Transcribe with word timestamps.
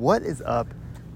What 0.00 0.22
is 0.22 0.40
up, 0.46 0.66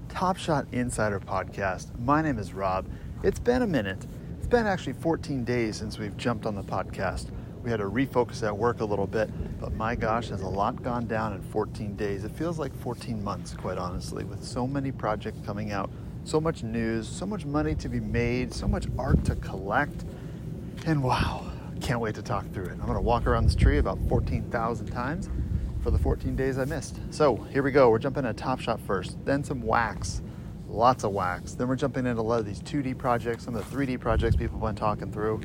Top 0.09 0.37
Shot 0.37 0.67
Insider 0.71 1.19
Podcast? 1.19 1.87
My 2.01 2.21
name 2.21 2.37
is 2.37 2.53
Rob. 2.53 2.85
It's 3.23 3.39
been 3.39 3.63
a 3.63 3.67
minute. 3.67 4.05
It's 4.37 4.45
been 4.45 4.67
actually 4.67 4.93
14 4.93 5.43
days 5.43 5.75
since 5.75 5.97
we've 5.97 6.15
jumped 6.17 6.45
on 6.45 6.53
the 6.53 6.61
podcast. 6.61 7.31
We 7.63 7.71
had 7.71 7.77
to 7.77 7.85
refocus 7.85 8.43
at 8.43 8.55
work 8.55 8.81
a 8.81 8.85
little 8.85 9.07
bit, 9.07 9.31
but 9.59 9.73
my 9.73 9.95
gosh, 9.95 10.29
has 10.29 10.43
a 10.43 10.47
lot 10.47 10.83
gone 10.83 11.07
down 11.07 11.33
in 11.33 11.41
14 11.41 11.95
days. 11.95 12.25
It 12.25 12.31
feels 12.33 12.59
like 12.59 12.75
14 12.75 13.23
months, 13.23 13.55
quite 13.55 13.79
honestly, 13.79 14.23
with 14.23 14.43
so 14.43 14.67
many 14.67 14.91
projects 14.91 15.39
coming 15.43 15.71
out, 15.71 15.89
so 16.23 16.39
much 16.39 16.61
news, 16.61 17.07
so 17.07 17.25
much 17.25 17.43
money 17.43 17.73
to 17.73 17.89
be 17.89 17.99
made, 17.99 18.53
so 18.53 18.67
much 18.67 18.85
art 18.99 19.25
to 19.25 19.35
collect. 19.37 20.05
And 20.85 21.03
wow, 21.03 21.51
can't 21.81 22.01
wait 22.01 22.13
to 22.13 22.21
talk 22.21 22.47
through 22.53 22.65
it. 22.65 22.73
I'm 22.73 22.85
going 22.85 22.93
to 22.93 23.01
walk 23.01 23.25
around 23.25 23.45
this 23.45 23.55
tree 23.55 23.79
about 23.79 23.97
14,000 24.07 24.85
times 24.91 25.31
for 25.85 25.91
the 25.91 25.99
14 25.99 26.35
days 26.35 26.57
I 26.57 26.65
missed. 26.65 26.99
So 27.11 27.35
here 27.51 27.61
we 27.61 27.69
go. 27.69 27.91
We're 27.91 27.99
jumping 27.99 28.25
into 28.25 28.33
Top 28.33 28.59
Shot 28.59 28.81
first, 28.81 29.23
then 29.23 29.43
some 29.43 29.61
wax, 29.61 30.23
lots 30.67 31.03
of 31.03 31.11
wax. 31.11 31.53
Then 31.53 31.67
we're 31.67 31.75
jumping 31.75 32.07
into 32.07 32.19
a 32.19 32.23
lot 32.23 32.39
of 32.39 32.47
these 32.47 32.59
2D 32.63 32.97
projects, 32.97 33.45
some 33.45 33.55
of 33.55 33.69
the 33.69 33.75
3D 33.77 33.99
projects 33.99 34.35
people 34.35 34.57
have 34.57 34.67
been 34.67 34.75
talking 34.75 35.11
through. 35.11 35.41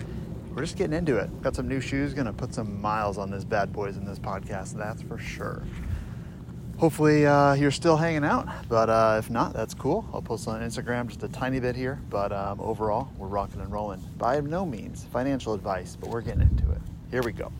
We're 0.54 0.62
just 0.62 0.78
getting 0.78 0.96
into 0.96 1.18
it. 1.18 1.42
Got 1.42 1.56
some 1.56 1.68
new 1.68 1.78
shoes, 1.78 2.14
gonna 2.14 2.32
put 2.32 2.54
some 2.54 2.80
miles 2.80 3.18
on 3.18 3.30
this 3.30 3.44
bad 3.44 3.70
boys 3.70 3.98
in 3.98 4.06
this 4.06 4.18
podcast, 4.18 4.78
that's 4.78 5.02
for 5.02 5.18
sure. 5.18 5.62
Hopefully 6.78 7.26
uh, 7.26 7.52
you're 7.52 7.70
still 7.70 7.98
hanging 7.98 8.24
out, 8.24 8.48
but 8.66 8.88
uh, 8.88 9.16
if 9.18 9.28
not, 9.28 9.52
that's 9.52 9.74
cool. 9.74 10.08
I'll 10.10 10.22
post 10.22 10.48
on 10.48 10.62
Instagram 10.62 11.08
just 11.08 11.22
a 11.22 11.28
tiny 11.28 11.60
bit 11.60 11.76
here, 11.76 12.00
but 12.08 12.32
um, 12.32 12.62
overall, 12.62 13.10
we're 13.18 13.26
rocking 13.26 13.60
and 13.60 13.70
rolling. 13.70 14.00
By 14.16 14.40
no 14.40 14.64
means 14.64 15.04
financial 15.12 15.52
advice, 15.52 15.98
but 16.00 16.08
we're 16.08 16.22
getting 16.22 16.40
into 16.40 16.70
it. 16.70 16.80
Here 17.10 17.20
we 17.20 17.32
go. 17.32 17.52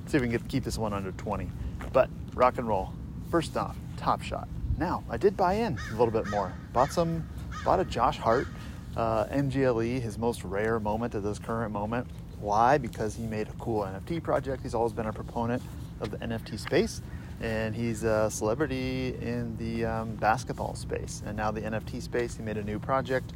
Let's 0.00 0.12
see 0.12 0.16
if 0.16 0.22
we 0.22 0.28
can 0.28 0.38
get, 0.38 0.48
keep 0.48 0.64
this 0.64 0.78
one 0.78 0.94
under 0.94 1.12
20. 1.12 1.50
But 1.94 2.10
rock 2.34 2.58
and 2.58 2.66
roll. 2.66 2.92
First 3.30 3.56
off, 3.56 3.76
Top 3.96 4.20
Shot. 4.20 4.48
Now, 4.78 5.04
I 5.08 5.16
did 5.16 5.36
buy 5.36 5.54
in 5.54 5.78
a 5.92 5.92
little 5.92 6.10
bit 6.10 6.26
more. 6.26 6.52
Bought 6.72 6.92
some, 6.92 7.26
bought 7.64 7.78
a 7.78 7.84
Josh 7.84 8.18
Hart 8.18 8.48
uh, 8.96 9.26
MGLE, 9.26 10.00
his 10.00 10.18
most 10.18 10.42
rare 10.42 10.80
moment 10.80 11.14
at 11.14 11.22
this 11.22 11.38
current 11.38 11.72
moment. 11.72 12.08
Why? 12.40 12.78
Because 12.78 13.14
he 13.14 13.26
made 13.26 13.46
a 13.48 13.52
cool 13.52 13.82
NFT 13.82 14.22
project. 14.24 14.62
He's 14.62 14.74
always 14.74 14.92
been 14.92 15.06
a 15.06 15.12
proponent 15.12 15.62
of 16.00 16.10
the 16.10 16.18
NFT 16.18 16.58
space, 16.58 17.00
and 17.40 17.76
he's 17.76 18.02
a 18.02 18.28
celebrity 18.28 19.14
in 19.20 19.56
the 19.56 19.84
um, 19.84 20.16
basketball 20.16 20.74
space. 20.74 21.22
And 21.24 21.36
now 21.36 21.52
the 21.52 21.60
NFT 21.60 22.02
space, 22.02 22.36
he 22.36 22.42
made 22.42 22.56
a 22.56 22.64
new 22.64 22.80
project. 22.80 23.32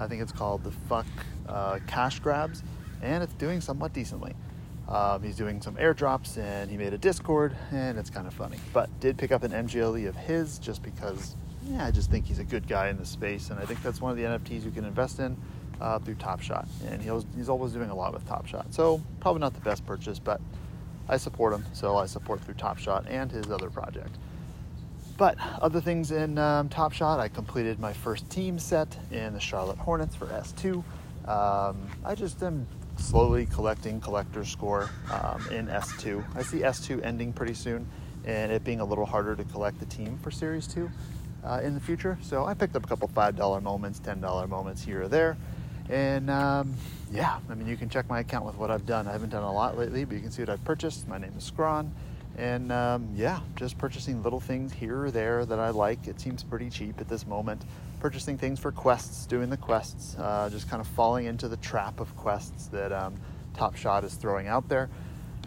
I 0.00 0.08
think 0.08 0.20
it's 0.20 0.32
called 0.32 0.64
the 0.64 0.72
Fuck 0.72 1.06
uh, 1.48 1.78
Cash 1.86 2.18
Grabs, 2.18 2.64
and 3.02 3.22
it's 3.22 3.34
doing 3.34 3.60
somewhat 3.60 3.92
decently. 3.92 4.34
Um, 4.90 5.22
he's 5.22 5.36
doing 5.36 5.60
some 5.62 5.76
airdrops 5.76 6.36
and 6.36 6.68
he 6.70 6.76
made 6.76 6.92
a 6.92 6.98
Discord, 6.98 7.56
and 7.70 7.98
it's 7.98 8.10
kind 8.10 8.26
of 8.26 8.34
funny. 8.34 8.58
But 8.72 8.88
did 8.98 9.16
pick 9.16 9.30
up 9.30 9.44
an 9.44 9.52
MGLE 9.52 10.08
of 10.08 10.16
his 10.16 10.58
just 10.58 10.82
because, 10.82 11.36
yeah, 11.64 11.86
I 11.86 11.90
just 11.90 12.10
think 12.10 12.26
he's 12.26 12.40
a 12.40 12.44
good 12.44 12.66
guy 12.66 12.88
in 12.88 12.96
the 12.96 13.06
space, 13.06 13.50
and 13.50 13.60
I 13.60 13.64
think 13.64 13.82
that's 13.82 14.00
one 14.00 14.10
of 14.10 14.16
the 14.16 14.24
NFTs 14.24 14.64
you 14.64 14.72
can 14.72 14.84
invest 14.84 15.20
in 15.20 15.36
uh, 15.80 16.00
through 16.00 16.16
Top 16.16 16.40
Shot. 16.40 16.66
And 16.88 17.00
he 17.00 17.10
was, 17.10 17.24
he's 17.36 17.48
always 17.48 17.72
doing 17.72 17.90
a 17.90 17.94
lot 17.94 18.12
with 18.12 18.26
Top 18.26 18.46
Shot, 18.46 18.74
so 18.74 19.00
probably 19.20 19.40
not 19.40 19.54
the 19.54 19.60
best 19.60 19.86
purchase, 19.86 20.18
but 20.18 20.40
I 21.08 21.16
support 21.16 21.52
him, 21.52 21.64
so 21.72 21.96
I 21.96 22.06
support 22.06 22.40
through 22.40 22.54
Top 22.54 22.78
Shot 22.78 23.06
and 23.08 23.30
his 23.30 23.48
other 23.50 23.70
project. 23.70 24.16
But 25.16 25.36
other 25.60 25.80
things 25.80 26.10
in 26.10 26.38
um, 26.38 26.68
Top 26.68 26.92
Shot, 26.92 27.20
I 27.20 27.28
completed 27.28 27.78
my 27.78 27.92
first 27.92 28.28
team 28.30 28.58
set 28.58 28.96
in 29.12 29.34
the 29.34 29.40
Charlotte 29.40 29.78
Hornets 29.78 30.16
for 30.16 30.26
S2. 30.26 30.82
Um, 31.28 31.86
I 32.04 32.14
just 32.14 32.42
am 32.42 32.66
slowly 33.00 33.46
collecting 33.46 34.00
collector 34.00 34.44
score 34.44 34.90
um, 35.10 35.44
in 35.50 35.66
S2. 35.66 36.24
I 36.36 36.42
see 36.42 36.58
S2 36.58 37.04
ending 37.04 37.32
pretty 37.32 37.54
soon 37.54 37.86
and 38.24 38.52
it 38.52 38.64
being 38.64 38.80
a 38.80 38.84
little 38.84 39.06
harder 39.06 39.34
to 39.34 39.44
collect 39.44 39.78
the 39.80 39.86
team 39.86 40.18
for 40.22 40.30
Series 40.30 40.66
2 40.66 40.90
uh, 41.44 41.60
in 41.62 41.74
the 41.74 41.80
future. 41.80 42.18
So 42.22 42.44
I 42.44 42.54
picked 42.54 42.76
up 42.76 42.84
a 42.84 42.88
couple 42.88 43.08
$5 43.08 43.62
moments, 43.62 44.00
$10 44.00 44.48
moments 44.48 44.82
here 44.82 45.02
or 45.02 45.08
there. 45.08 45.36
And 45.88 46.30
um, 46.30 46.74
yeah, 47.10 47.38
I 47.48 47.54
mean, 47.54 47.66
you 47.66 47.76
can 47.76 47.88
check 47.88 48.08
my 48.08 48.20
account 48.20 48.44
with 48.44 48.56
what 48.56 48.70
I've 48.70 48.86
done. 48.86 49.08
I 49.08 49.12
haven't 49.12 49.30
done 49.30 49.42
a 49.42 49.52
lot 49.52 49.76
lately, 49.76 50.04
but 50.04 50.14
you 50.14 50.20
can 50.20 50.30
see 50.30 50.42
what 50.42 50.50
I've 50.50 50.64
purchased. 50.64 51.08
My 51.08 51.18
name 51.18 51.32
is 51.36 51.50
Scron. 51.50 51.90
And 52.40 52.72
um, 52.72 53.10
yeah, 53.14 53.40
just 53.54 53.76
purchasing 53.76 54.22
little 54.22 54.40
things 54.40 54.72
here 54.72 55.04
or 55.04 55.10
there 55.10 55.44
that 55.44 55.58
I 55.58 55.70
like. 55.70 56.08
It 56.08 56.18
seems 56.20 56.42
pretty 56.42 56.70
cheap 56.70 57.00
at 57.00 57.08
this 57.08 57.26
moment 57.26 57.62
purchasing 58.00 58.38
things 58.38 58.58
for 58.58 58.72
quests, 58.72 59.26
doing 59.26 59.50
the 59.50 59.56
quests, 59.56 60.16
uh, 60.18 60.48
just 60.50 60.68
kind 60.68 60.80
of 60.80 60.86
falling 60.88 61.26
into 61.26 61.48
the 61.48 61.58
trap 61.58 62.00
of 62.00 62.16
quests 62.16 62.66
that 62.68 62.92
um, 62.92 63.14
Top 63.54 63.76
Shot 63.76 64.04
is 64.04 64.14
throwing 64.14 64.48
out 64.48 64.68
there. 64.68 64.88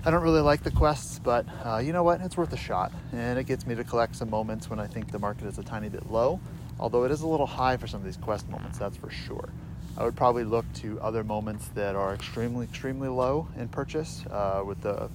I 0.05 0.11
don't 0.11 0.21
really 0.21 0.41
like 0.41 0.63
the 0.63 0.71
quests, 0.71 1.19
but 1.19 1.45
uh, 1.65 1.77
you 1.77 1.93
know 1.93 2.03
what? 2.03 2.21
It's 2.21 2.37
worth 2.37 2.53
a 2.53 2.57
shot. 2.57 2.91
And 3.11 3.39
it 3.39 3.45
gets 3.45 3.65
me 3.65 3.73
to 3.75 3.83
collect 3.83 4.15
some 4.15 4.29
moments 4.29 4.69
when 4.69 4.79
I 4.79 4.85
think 4.85 5.11
the 5.11 5.19
market 5.19 5.47
is 5.47 5.57
a 5.57 5.63
tiny 5.63 5.89
bit 5.89 6.11
low, 6.11 6.39
although 6.79 7.05
it 7.05 7.11
is 7.11 7.21
a 7.21 7.27
little 7.27 7.47
high 7.47 7.77
for 7.77 7.87
some 7.87 8.01
of 8.01 8.05
these 8.05 8.17
quest 8.17 8.47
moments, 8.49 8.77
that's 8.77 8.97
for 8.97 9.09
sure. 9.09 9.49
I 9.97 10.03
would 10.03 10.15
probably 10.15 10.43
look 10.43 10.65
to 10.75 10.99
other 11.01 11.23
moments 11.23 11.67
that 11.69 11.95
are 11.95 12.13
extremely, 12.13 12.65
extremely 12.65 13.07
low 13.07 13.47
in 13.57 13.67
purchase 13.67 14.25
uh, 14.29 14.63
with 14.65 14.81
the 14.81 15.09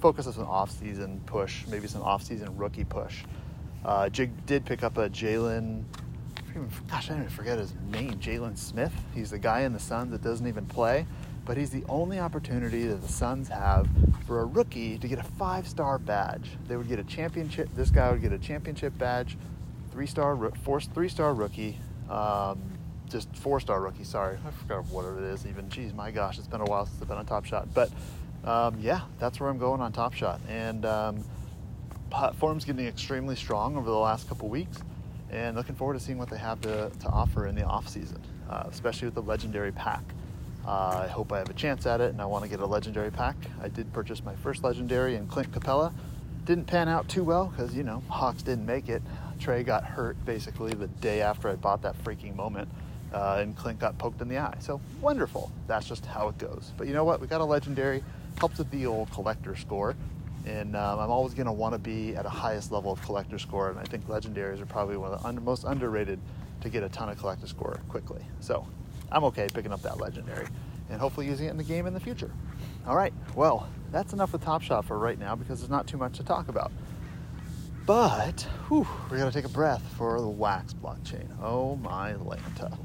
focus 0.00 0.26
of 0.26 0.34
some 0.34 0.46
off 0.46 0.70
season 0.70 1.20
push, 1.26 1.66
maybe 1.66 1.86
some 1.86 2.02
off 2.02 2.22
season 2.22 2.56
rookie 2.56 2.84
push. 2.84 3.24
Uh, 3.84 4.08
Jig 4.08 4.30
did 4.46 4.64
pick 4.64 4.82
up 4.82 4.98
a 4.98 5.08
Jalen 5.08 5.84
gosh, 6.88 7.06
I 7.06 7.14
didn't 7.14 7.24
even 7.24 7.36
forget 7.36 7.58
his 7.58 7.74
name, 7.90 8.14
Jalen 8.14 8.56
Smith. 8.56 8.92
He's 9.14 9.30
the 9.30 9.38
guy 9.38 9.60
in 9.60 9.72
the 9.72 9.78
Suns 9.78 10.10
that 10.12 10.22
doesn't 10.22 10.46
even 10.46 10.66
play, 10.66 11.06
but 11.44 11.56
he's 11.56 11.70
the 11.70 11.84
only 11.88 12.18
opportunity 12.18 12.86
that 12.86 13.02
the 13.02 13.08
Suns 13.08 13.48
have 13.48 13.88
for 14.26 14.40
a 14.40 14.44
rookie 14.44 14.98
to 14.98 15.08
get 15.08 15.18
a 15.18 15.22
five-star 15.22 15.98
badge. 15.98 16.50
They 16.68 16.76
would 16.76 16.88
get 16.88 16.98
a 16.98 17.04
championship. 17.04 17.68
This 17.74 17.90
guy 17.90 18.10
would 18.10 18.22
get 18.22 18.32
a 18.32 18.38
championship 18.38 18.96
badge, 18.98 19.36
three-star, 19.92 20.52
four, 20.62 20.80
three-star 20.80 21.34
rookie, 21.34 21.78
um, 22.08 22.60
just 23.08 23.34
four-star 23.36 23.80
rookie. 23.80 24.04
Sorry, 24.04 24.38
I 24.46 24.50
forgot 24.50 24.86
what 24.86 25.04
it 25.04 25.24
is. 25.24 25.46
Even, 25.46 25.68
geez, 25.68 25.92
my 25.94 26.10
gosh, 26.10 26.38
it's 26.38 26.48
been 26.48 26.60
a 26.60 26.64
while 26.64 26.86
since 26.86 27.00
I've 27.00 27.08
been 27.08 27.18
on 27.18 27.26
Top 27.26 27.44
Shot, 27.44 27.72
but 27.74 27.90
um, 28.44 28.76
yeah, 28.80 29.02
that's 29.18 29.40
where 29.40 29.48
I'm 29.48 29.58
going 29.58 29.80
on 29.80 29.92
Top 29.92 30.14
Shot, 30.14 30.40
and 30.48 30.84
um, 30.84 31.24
platform's 32.10 32.64
getting 32.64 32.86
extremely 32.86 33.36
strong 33.36 33.76
over 33.76 33.88
the 33.88 33.96
last 33.96 34.28
couple 34.28 34.48
weeks 34.48 34.78
and 35.30 35.56
looking 35.56 35.74
forward 35.74 35.94
to 35.94 36.00
seeing 36.00 36.18
what 36.18 36.28
they 36.28 36.38
have 36.38 36.60
to, 36.62 36.90
to 37.00 37.08
offer 37.08 37.46
in 37.46 37.54
the 37.54 37.62
off 37.64 37.88
season, 37.88 38.20
uh, 38.48 38.64
especially 38.68 39.06
with 39.06 39.14
the 39.14 39.22
legendary 39.22 39.72
pack. 39.72 40.02
Uh, 40.66 41.04
I 41.04 41.08
hope 41.08 41.32
I 41.32 41.38
have 41.38 41.48
a 41.48 41.54
chance 41.54 41.86
at 41.86 42.00
it, 42.00 42.10
and 42.10 42.20
I 42.20 42.26
want 42.26 42.44
to 42.44 42.50
get 42.50 42.60
a 42.60 42.66
legendary 42.66 43.10
pack. 43.10 43.36
I 43.62 43.68
did 43.68 43.92
purchase 43.92 44.22
my 44.24 44.34
first 44.36 44.62
legendary 44.62 45.14
in 45.16 45.26
Clint 45.26 45.50
Capela. 45.52 45.92
Didn't 46.44 46.66
pan 46.66 46.88
out 46.88 47.08
too 47.08 47.22
well 47.22 47.46
because 47.46 47.74
you 47.74 47.82
know 47.82 48.02
Hawks 48.08 48.42
didn't 48.42 48.66
make 48.66 48.88
it. 48.88 49.02
Trey 49.38 49.62
got 49.62 49.84
hurt 49.84 50.22
basically 50.24 50.74
the 50.74 50.86
day 50.86 51.22
after 51.22 51.48
I 51.48 51.54
bought 51.54 51.82
that 51.82 51.96
freaking 52.04 52.34
moment, 52.34 52.68
uh, 53.12 53.38
and 53.40 53.56
Clint 53.56 53.78
got 53.78 53.96
poked 53.98 54.20
in 54.20 54.28
the 54.28 54.38
eye. 54.38 54.56
So 54.60 54.80
wonderful. 55.00 55.50
That's 55.66 55.86
just 55.86 56.04
how 56.04 56.28
it 56.28 56.38
goes. 56.38 56.72
But 56.76 56.88
you 56.88 56.92
know 56.92 57.04
what? 57.04 57.20
We 57.20 57.26
got 57.26 57.40
a 57.40 57.44
legendary. 57.44 58.02
Helps 58.38 58.58
with 58.58 58.70
the 58.70 58.86
old 58.86 59.10
collector 59.10 59.54
score 59.56 59.94
and 60.46 60.74
um, 60.74 60.98
I'm 60.98 61.10
always 61.10 61.34
going 61.34 61.46
to 61.46 61.52
want 61.52 61.74
to 61.74 61.78
be 61.78 62.16
at 62.16 62.24
a 62.24 62.30
highest 62.30 62.72
level 62.72 62.92
of 62.92 63.02
collector 63.02 63.38
score. 63.38 63.70
And 63.70 63.78
I 63.78 63.84
think 63.84 64.06
legendaries 64.06 64.60
are 64.60 64.66
probably 64.66 64.96
one 64.96 65.12
of 65.12 65.20
the 65.20 65.26
under, 65.26 65.40
most 65.40 65.64
underrated 65.64 66.18
to 66.62 66.68
get 66.68 66.82
a 66.82 66.88
ton 66.88 67.08
of 67.08 67.18
collector 67.18 67.46
score 67.46 67.78
quickly. 67.88 68.24
So 68.40 68.66
I'm 69.12 69.24
okay 69.24 69.48
picking 69.52 69.72
up 69.72 69.82
that 69.82 69.98
legendary 69.98 70.46
and 70.88 71.00
hopefully 71.00 71.26
using 71.26 71.46
it 71.46 71.50
in 71.50 71.56
the 71.56 71.64
game 71.64 71.86
in 71.86 71.94
the 71.94 72.00
future. 72.00 72.30
All 72.86 72.96
right, 72.96 73.12
well, 73.34 73.68
that's 73.92 74.12
enough 74.12 74.32
with 74.32 74.42
Top 74.42 74.62
Shot 74.62 74.84
for 74.84 74.98
right 74.98 75.18
now 75.18 75.36
because 75.36 75.60
there's 75.60 75.70
not 75.70 75.86
too 75.86 75.98
much 75.98 76.16
to 76.16 76.24
talk 76.24 76.48
about. 76.48 76.72
But 77.86 78.42
whew, 78.68 78.86
we're 79.10 79.18
gonna 79.18 79.32
take 79.32 79.44
a 79.44 79.50
breath 79.50 79.82
for 79.96 80.20
the 80.20 80.28
Wax 80.28 80.72
blockchain. 80.72 81.26
Oh 81.42 81.76
my 81.76 82.12
Lanta, 82.14 82.76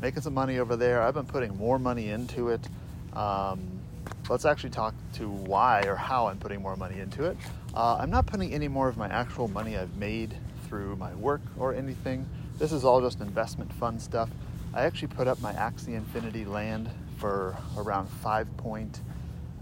making 0.00 0.22
some 0.22 0.34
money 0.34 0.58
over 0.58 0.76
there. 0.76 1.02
I've 1.02 1.14
been 1.14 1.26
putting 1.26 1.56
more 1.56 1.78
money 1.78 2.10
into 2.10 2.48
it. 2.48 2.68
Um, 3.12 3.81
let's 4.28 4.44
actually 4.44 4.70
talk 4.70 4.94
to 5.14 5.28
why 5.28 5.82
or 5.86 5.96
how 5.96 6.26
I'm 6.26 6.38
putting 6.38 6.62
more 6.62 6.76
money 6.76 7.00
into 7.00 7.24
it. 7.24 7.36
Uh, 7.74 7.96
I'm 8.00 8.10
not 8.10 8.26
putting 8.26 8.52
any 8.52 8.68
more 8.68 8.88
of 8.88 8.96
my 8.96 9.08
actual 9.08 9.48
money 9.48 9.76
I've 9.76 9.96
made 9.96 10.34
through 10.68 10.96
my 10.96 11.14
work 11.14 11.40
or 11.58 11.74
anything. 11.74 12.26
This 12.58 12.72
is 12.72 12.84
all 12.84 13.00
just 13.00 13.20
investment 13.20 13.72
fund 13.72 14.00
stuff. 14.00 14.30
I 14.74 14.82
actually 14.82 15.08
put 15.08 15.28
up 15.28 15.40
my 15.40 15.52
Axie 15.52 15.94
Infinity 15.94 16.44
land 16.44 16.88
for 17.18 17.56
around 17.76 18.08
5.2 18.24 18.98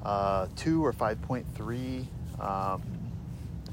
uh, 0.05 0.47
or 0.81 0.93
5.3 0.93 2.07
um, 2.41 2.83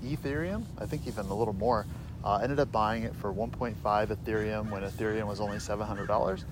Ethereum. 0.04 0.64
I 0.80 0.86
think 0.86 1.08
even 1.08 1.28
a 1.28 1.34
little 1.34 1.54
more. 1.54 1.86
Uh, 2.24 2.40
ended 2.42 2.60
up 2.60 2.72
buying 2.72 3.04
it 3.04 3.16
for 3.16 3.32
1.5 3.32 3.76
Ethereum 3.84 4.70
when 4.72 4.82
Ethereum 4.82 5.28
was 5.28 5.40
only 5.40 5.58
$700. 5.58 6.44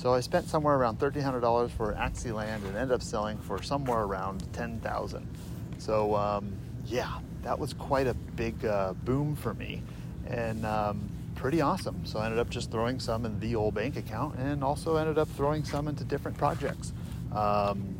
So 0.00 0.14
I 0.14 0.20
spent 0.20 0.48
somewhere 0.48 0.76
around 0.76 0.98
$1,300 0.98 1.70
for 1.72 1.92
Axie 1.92 2.32
land 2.32 2.64
and 2.64 2.74
ended 2.74 2.94
up 2.94 3.02
selling 3.02 3.36
for 3.36 3.62
somewhere 3.62 4.00
around 4.00 4.50
10000 4.54 5.28
So 5.76 6.16
um, 6.16 6.54
yeah, 6.86 7.18
that 7.42 7.58
was 7.58 7.74
quite 7.74 8.06
a 8.06 8.14
big 8.14 8.64
uh, 8.64 8.94
boom 9.04 9.36
for 9.36 9.52
me 9.52 9.82
and 10.26 10.64
um, 10.64 11.06
pretty 11.34 11.60
awesome. 11.60 12.06
So 12.06 12.18
I 12.18 12.24
ended 12.24 12.38
up 12.38 12.48
just 12.48 12.70
throwing 12.70 12.98
some 12.98 13.26
in 13.26 13.38
the 13.40 13.54
old 13.54 13.74
bank 13.74 13.96
account 13.98 14.38
and 14.38 14.64
also 14.64 14.96
ended 14.96 15.18
up 15.18 15.28
throwing 15.28 15.64
some 15.64 15.86
into 15.86 16.04
different 16.04 16.38
projects. 16.38 16.94
Um, 17.34 17.94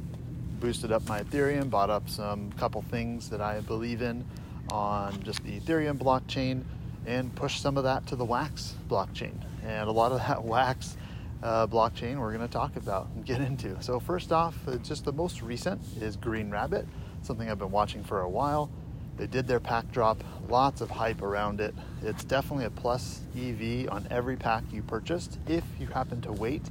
boosted 0.59 0.93
up 0.93 1.07
my 1.07 1.23
Ethereum, 1.23 1.69
bought 1.69 1.91
up 1.91 2.09
some 2.09 2.51
couple 2.53 2.81
things 2.81 3.29
that 3.29 3.43
I 3.43 3.61
believe 3.61 4.01
in 4.01 4.25
on 4.71 5.23
just 5.23 5.45
the 5.45 5.61
Ethereum 5.61 5.99
blockchain 5.99 6.63
and 7.05 7.35
push 7.35 7.61
some 7.61 7.77
of 7.77 7.85
that 7.85 8.07
to 8.07 8.17
the 8.17 8.25
Wax 8.25 8.75
blockchain. 8.89 9.35
And 9.67 9.87
a 9.87 9.93
lot 9.93 10.13
of 10.13 10.19
that 10.21 10.43
Wax 10.45 10.97
uh, 11.43 11.67
blockchain 11.67 12.19
we're 12.19 12.33
going 12.33 12.47
to 12.47 12.53
talk 12.53 12.77
about 12.77 13.09
and 13.15 13.25
get 13.25 13.41
into. 13.41 13.81
So, 13.83 13.99
first 14.01 14.33
off, 14.33 14.57
uh, 14.67 14.77
just 14.77 15.05
the 15.05 15.13
most 15.13 15.43
recent 15.43 15.81
is 16.01 16.17
Green 16.17 16.51
Rabbit, 16.51 16.87
something 17.23 17.51
I've 17.51 17.59
been 17.59 17.71
watching 17.71 18.05
for 18.05 18.21
a 18.21 18.29
while. 18.29 18.71
They 19.17 19.27
did 19.27 19.47
their 19.47 19.61
pack 19.61 19.91
drop, 19.93 20.23
lots 20.49 20.81
of 20.81 20.91
hype 20.91 21.23
around 21.23 21.61
it. 21.61 21.75
It's 22.03 22.25
definitely 22.25 22.65
a 22.65 22.71
plus 22.71 23.21
EV 23.37 23.89
on 23.91 24.07
every 24.11 24.37
pack 24.37 24.65
you 24.73 24.83
purchased 24.83 25.39
if 25.47 25.65
you 25.79 25.87
happen 25.89 26.23
to 26.23 26.33
wait 26.33 26.63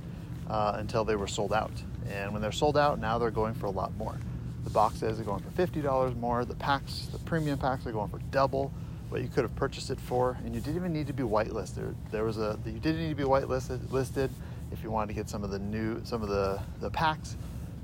uh, 0.50 0.74
until 0.78 1.04
they 1.04 1.16
were 1.16 1.28
sold 1.28 1.54
out. 1.54 1.72
And 2.10 2.34
when 2.34 2.42
they're 2.42 2.52
sold 2.52 2.76
out, 2.78 3.00
now 3.00 3.20
they're 3.20 3.30
going 3.30 3.54
for 3.54 3.68
a 3.68 3.72
lot 3.72 3.96
more. 3.98 4.18
The 4.64 4.72
boxes 4.72 5.20
are 5.20 5.24
going 5.24 5.44
for 5.44 5.52
$50 5.52 6.18
more. 6.18 6.44
The 6.44 6.56
packs, 6.56 7.08
the 7.12 7.20
premium 7.20 7.60
packs 7.60 7.86
are 7.86 7.92
going 7.92 8.10
for 8.10 8.20
double 8.32 8.72
what 9.10 9.22
you 9.22 9.28
could 9.28 9.44
have 9.44 9.56
purchased 9.56 9.90
it 9.90 10.00
for. 10.00 10.38
And 10.44 10.54
you 10.54 10.62
didn't 10.62 10.76
even 10.76 10.94
need 10.94 11.08
to 11.08 11.14
be 11.14 11.24
whitelisted. 11.24 11.94
There 12.12 12.24
was 12.24 12.38
a, 12.38 12.58
you 12.66 12.80
didn't 12.80 13.02
need 13.02 13.10
to 13.10 13.16
be 13.16 13.24
whitelisted 13.24 13.92
listed 13.92 14.32
if 14.72 14.84
you 14.84 14.92
wanted 14.92 15.08
to 15.08 15.14
get 15.14 15.30
some 15.30 15.44
of 15.44 15.52
the 15.52 15.60
new, 15.60 16.02
some 16.04 16.22
of 16.22 16.30
the, 16.30 16.62
the 16.80 16.90
packs. 16.90 17.36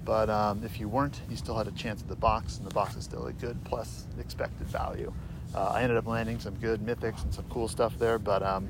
But 0.04 0.30
um, 0.30 0.64
if 0.64 0.80
you 0.80 0.88
weren't, 0.88 1.20
you 1.30 1.36
still 1.36 1.58
had 1.58 1.68
a 1.68 1.72
chance 1.72 2.02
at 2.02 2.08
the 2.08 2.16
box, 2.16 2.58
and 2.58 2.66
the 2.68 2.74
box 2.74 2.96
is 2.96 3.04
still 3.04 3.26
a 3.26 3.34
good 3.34 3.58
plus 3.64 4.06
expected 4.20 4.68
value. 4.68 5.12
Uh, 5.56 5.72
I 5.74 5.82
ended 5.82 5.98
up 5.98 6.06
landing 6.06 6.40
some 6.40 6.54
good 6.56 6.82
mythics 6.82 7.24
and 7.24 7.34
some 7.34 7.46
cool 7.50 7.68
stuff 7.68 7.98
there, 7.98 8.20
but 8.20 8.44
um, 8.44 8.70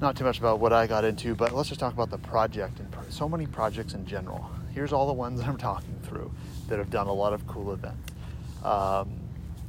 not 0.00 0.16
too 0.16 0.24
much 0.24 0.38
about 0.38 0.60
what 0.60 0.72
I 0.72 0.86
got 0.86 1.04
into. 1.04 1.34
But 1.34 1.52
let's 1.52 1.68
just 1.68 1.80
talk 1.80 1.92
about 1.92 2.10
the 2.10 2.18
project 2.18 2.78
and 2.78 2.94
so 3.08 3.28
many 3.28 3.46
projects 3.46 3.94
in 3.94 4.06
general. 4.06 4.48
Here's 4.72 4.92
all 4.92 5.06
the 5.06 5.12
ones 5.12 5.40
I'm 5.46 5.56
talking 5.56 5.98
through 6.02 6.30
that 6.68 6.78
have 6.78 6.90
done 6.90 7.08
a 7.08 7.12
lot 7.12 7.32
of 7.32 7.46
cool 7.46 7.72
events. 7.72 8.12
Um, 8.64 9.10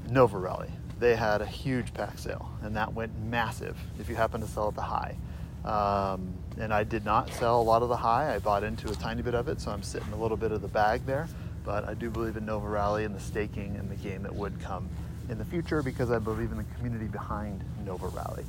Nova 0.10 0.38
Rally, 0.38 0.70
they 1.00 1.16
had 1.16 1.42
a 1.42 1.46
huge 1.46 1.94
pack 1.94 2.20
sale, 2.20 2.52
and 2.62 2.76
that 2.76 2.94
went 2.94 3.18
massive 3.18 3.78
if 4.00 4.10
you 4.10 4.16
happen 4.16 4.42
to 4.42 4.48
sell 4.48 4.68
at 4.68 4.76
the 4.76 4.82
high. 4.82 5.16
Um, 5.64 6.34
and 6.60 6.74
I 6.74 6.84
did 6.84 7.06
not 7.06 7.30
sell 7.34 7.62
a 7.62 7.64
lot 7.64 7.82
of 7.82 7.90
the 7.90 7.98
high. 7.98 8.34
I 8.34 8.40
bought 8.40 8.64
into 8.64 8.90
a 8.90 8.96
tiny 8.96 9.22
bit 9.22 9.36
of 9.36 9.48
it, 9.48 9.62
so 9.62 9.72
I'm 9.72 9.84
sitting 9.84 10.12
a 10.14 10.16
little 10.18 10.38
bit 10.38 10.52
of 10.52 10.62
the 10.62 10.68
bag 10.68 11.06
there. 11.06 11.28
But 11.64 11.88
I 11.88 11.94
do 11.94 12.10
believe 12.10 12.38
in 12.38 12.46
Nova 12.46 12.68
Rally 12.68 13.06
and 13.06 13.16
the 13.16 13.20
staking 13.20 13.76
and 13.78 13.90
the 13.90 13.96
game 13.96 14.24
that 14.24 14.34
would 14.34 14.60
come 14.60 14.90
in 15.30 15.38
the 15.38 15.46
future 15.46 15.82
because 15.82 16.12
I 16.12 16.20
believe 16.20 16.52
in 16.52 16.58
the 16.58 16.66
community 16.76 17.06
behind 17.06 17.64
Nova 17.86 18.08
Rally. 18.08 18.46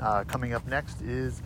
Uh, 0.00 0.24
coming 0.24 0.52
up 0.54 0.66
next 0.66 1.00
is 1.02 1.42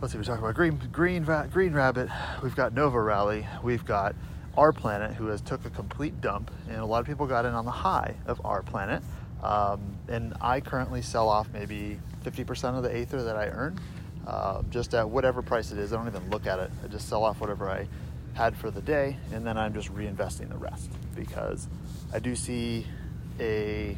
let's 0.00 0.12
see, 0.12 0.18
we're 0.18 0.24
talking 0.24 0.42
about 0.42 0.56
Green 0.56 0.80
Green 0.92 1.24
Green 1.50 1.72
Rabbit. 1.72 2.08
We've 2.42 2.56
got 2.56 2.74
Nova 2.74 3.00
Rally. 3.00 3.46
We've 3.62 3.84
got 3.84 4.16
R-Planet, 4.56 5.14
who 5.14 5.28
has 5.28 5.40
took 5.40 5.64
a 5.64 5.70
complete 5.70 6.20
dump, 6.20 6.50
and 6.68 6.78
a 6.78 6.84
lot 6.84 7.00
of 7.00 7.06
people 7.06 7.26
got 7.26 7.46
in 7.46 7.54
on 7.54 7.64
the 7.64 7.70
high 7.70 8.16
of 8.26 8.40
R-Planet. 8.44 9.02
Um, 9.42 9.96
and 10.08 10.34
I 10.40 10.60
currently 10.60 11.02
sell 11.02 11.28
off 11.28 11.48
maybe 11.52 11.98
50% 12.24 12.76
of 12.76 12.82
the 12.82 12.94
Aether 12.94 13.22
that 13.24 13.36
I 13.36 13.46
earn 13.46 13.78
uh, 14.26 14.62
just 14.70 14.94
at 14.94 15.08
whatever 15.08 15.42
price 15.42 15.72
it 15.72 15.78
is. 15.78 15.92
I 15.92 15.96
don't 15.96 16.06
even 16.06 16.30
look 16.30 16.46
at 16.46 16.58
it. 16.58 16.70
I 16.84 16.88
just 16.88 17.08
sell 17.08 17.24
off 17.24 17.40
whatever 17.40 17.68
I 17.68 17.88
had 18.34 18.56
for 18.56 18.70
the 18.70 18.80
day, 18.80 19.16
and 19.32 19.46
then 19.46 19.58
I'm 19.58 19.74
just 19.74 19.92
reinvesting 19.94 20.48
the 20.48 20.56
rest 20.56 20.90
because 21.14 21.68
I 22.12 22.18
do 22.18 22.34
see 22.34 22.86
a 23.40 23.96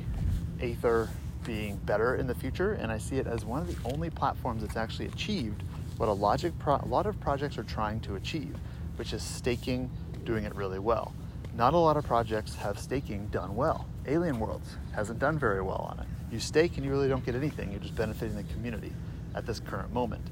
Aether 0.60 1.08
being 1.44 1.76
better 1.76 2.16
in 2.16 2.26
the 2.26 2.34
future, 2.34 2.72
and 2.74 2.90
I 2.90 2.98
see 2.98 3.16
it 3.16 3.26
as 3.26 3.44
one 3.44 3.60
of 3.60 3.68
the 3.68 3.90
only 3.92 4.10
platforms 4.10 4.62
that's 4.62 4.76
actually 4.76 5.06
achieved 5.06 5.62
what 5.96 6.08
a 6.08 6.52
pro- 6.58 6.76
a 6.76 6.86
lot 6.86 7.06
of 7.06 7.20
projects 7.20 7.56
are 7.58 7.62
trying 7.64 8.00
to 8.00 8.16
achieve, 8.16 8.56
which 8.96 9.12
is 9.12 9.22
staking, 9.22 9.90
doing 10.24 10.44
it 10.44 10.54
really 10.54 10.78
well. 10.78 11.14
Not 11.56 11.74
a 11.74 11.78
lot 11.78 11.96
of 11.96 12.04
projects 12.04 12.56
have 12.56 12.80
staking 12.80 13.28
done 13.28 13.54
well. 13.54 13.86
Alien 14.06 14.40
Worlds 14.40 14.76
hasn't 14.92 15.20
done 15.20 15.38
very 15.38 15.62
well 15.62 15.88
on 15.92 16.00
it. 16.00 16.06
You 16.32 16.40
stake 16.40 16.76
and 16.76 16.84
you 16.84 16.90
really 16.90 17.08
don't 17.08 17.24
get 17.24 17.36
anything. 17.36 17.70
You're 17.70 17.80
just 17.80 17.94
benefiting 17.94 18.34
the 18.34 18.42
community 18.54 18.92
at 19.34 19.46
this 19.46 19.60
current 19.60 19.92
moment. 19.92 20.24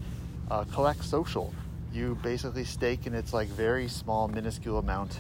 Uh, 0.51 0.65
collect 0.65 1.05
social, 1.05 1.53
you 1.93 2.19
basically 2.23 2.65
stake 2.65 3.07
and 3.07 3.15
it's 3.15 3.33
like 3.33 3.49
very 3.49 3.89
small, 3.89 4.29
minuscule 4.29 4.79
amount 4.79 5.19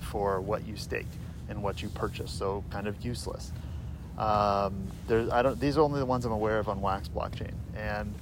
for 0.00 0.40
what 0.40 0.66
you 0.66 0.76
stake 0.76 1.06
and 1.48 1.62
what 1.62 1.82
you 1.82 1.88
purchase, 1.88 2.30
so 2.30 2.64
kind 2.70 2.86
of 2.86 3.04
useless. 3.04 3.52
Um, 4.18 4.86
there's, 5.06 5.30
I 5.30 5.42
don't, 5.42 5.58
these 5.58 5.76
are 5.76 5.80
only 5.80 6.00
the 6.00 6.06
ones 6.06 6.24
I'm 6.24 6.32
aware 6.32 6.58
of 6.58 6.68
on 6.68 6.80
Wax 6.80 7.08
blockchain, 7.08 7.54
and 7.76 8.14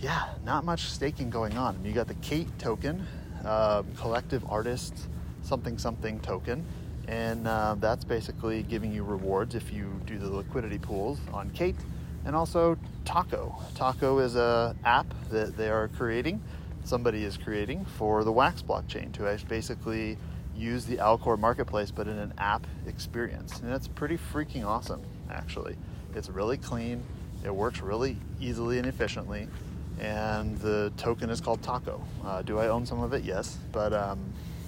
yeah, 0.00 0.30
not 0.44 0.64
much 0.64 0.82
staking 0.90 1.30
going 1.30 1.56
on. 1.56 1.78
You 1.84 1.92
got 1.92 2.08
the 2.08 2.14
Kate 2.14 2.48
token, 2.58 3.06
uh, 3.44 3.82
collective 3.96 4.44
artist 4.48 5.08
something 5.42 5.78
something 5.78 6.20
token, 6.20 6.64
and 7.08 7.46
uh, 7.46 7.76
that's 7.78 8.04
basically 8.04 8.62
giving 8.62 8.92
you 8.92 9.04
rewards 9.04 9.54
if 9.54 9.72
you 9.72 10.00
do 10.06 10.18
the 10.18 10.30
liquidity 10.30 10.78
pools 10.78 11.18
on 11.32 11.50
Kate 11.50 11.76
and 12.24 12.36
also 12.36 12.78
Taco. 13.04 13.56
Taco 13.74 14.18
is 14.18 14.36
a 14.36 14.76
app 14.84 15.06
that 15.30 15.56
they 15.56 15.70
are 15.70 15.88
creating, 15.88 16.42
somebody 16.84 17.24
is 17.24 17.36
creating 17.36 17.84
for 17.84 18.24
the 18.24 18.32
Wax 18.32 18.62
blockchain 18.62 19.12
to 19.12 19.46
basically 19.48 20.16
use 20.56 20.84
the 20.84 20.96
Alcor 20.96 21.38
marketplace 21.38 21.90
but 21.90 22.06
in 22.06 22.18
an 22.18 22.32
app 22.38 22.66
experience. 22.86 23.60
And 23.60 23.72
it's 23.72 23.88
pretty 23.88 24.18
freaking 24.18 24.64
awesome, 24.64 25.02
actually. 25.30 25.76
It's 26.14 26.28
really 26.28 26.58
clean, 26.58 27.02
it 27.44 27.54
works 27.54 27.80
really 27.80 28.16
easily 28.40 28.78
and 28.78 28.86
efficiently, 28.86 29.48
and 30.00 30.58
the 30.58 30.92
token 30.96 31.30
is 31.30 31.40
called 31.40 31.62
Taco. 31.62 32.02
Uh, 32.24 32.42
do 32.42 32.58
I 32.58 32.68
own 32.68 32.86
some 32.86 33.02
of 33.02 33.12
it? 33.12 33.24
Yes, 33.24 33.58
but 33.72 33.92
um, 33.92 34.20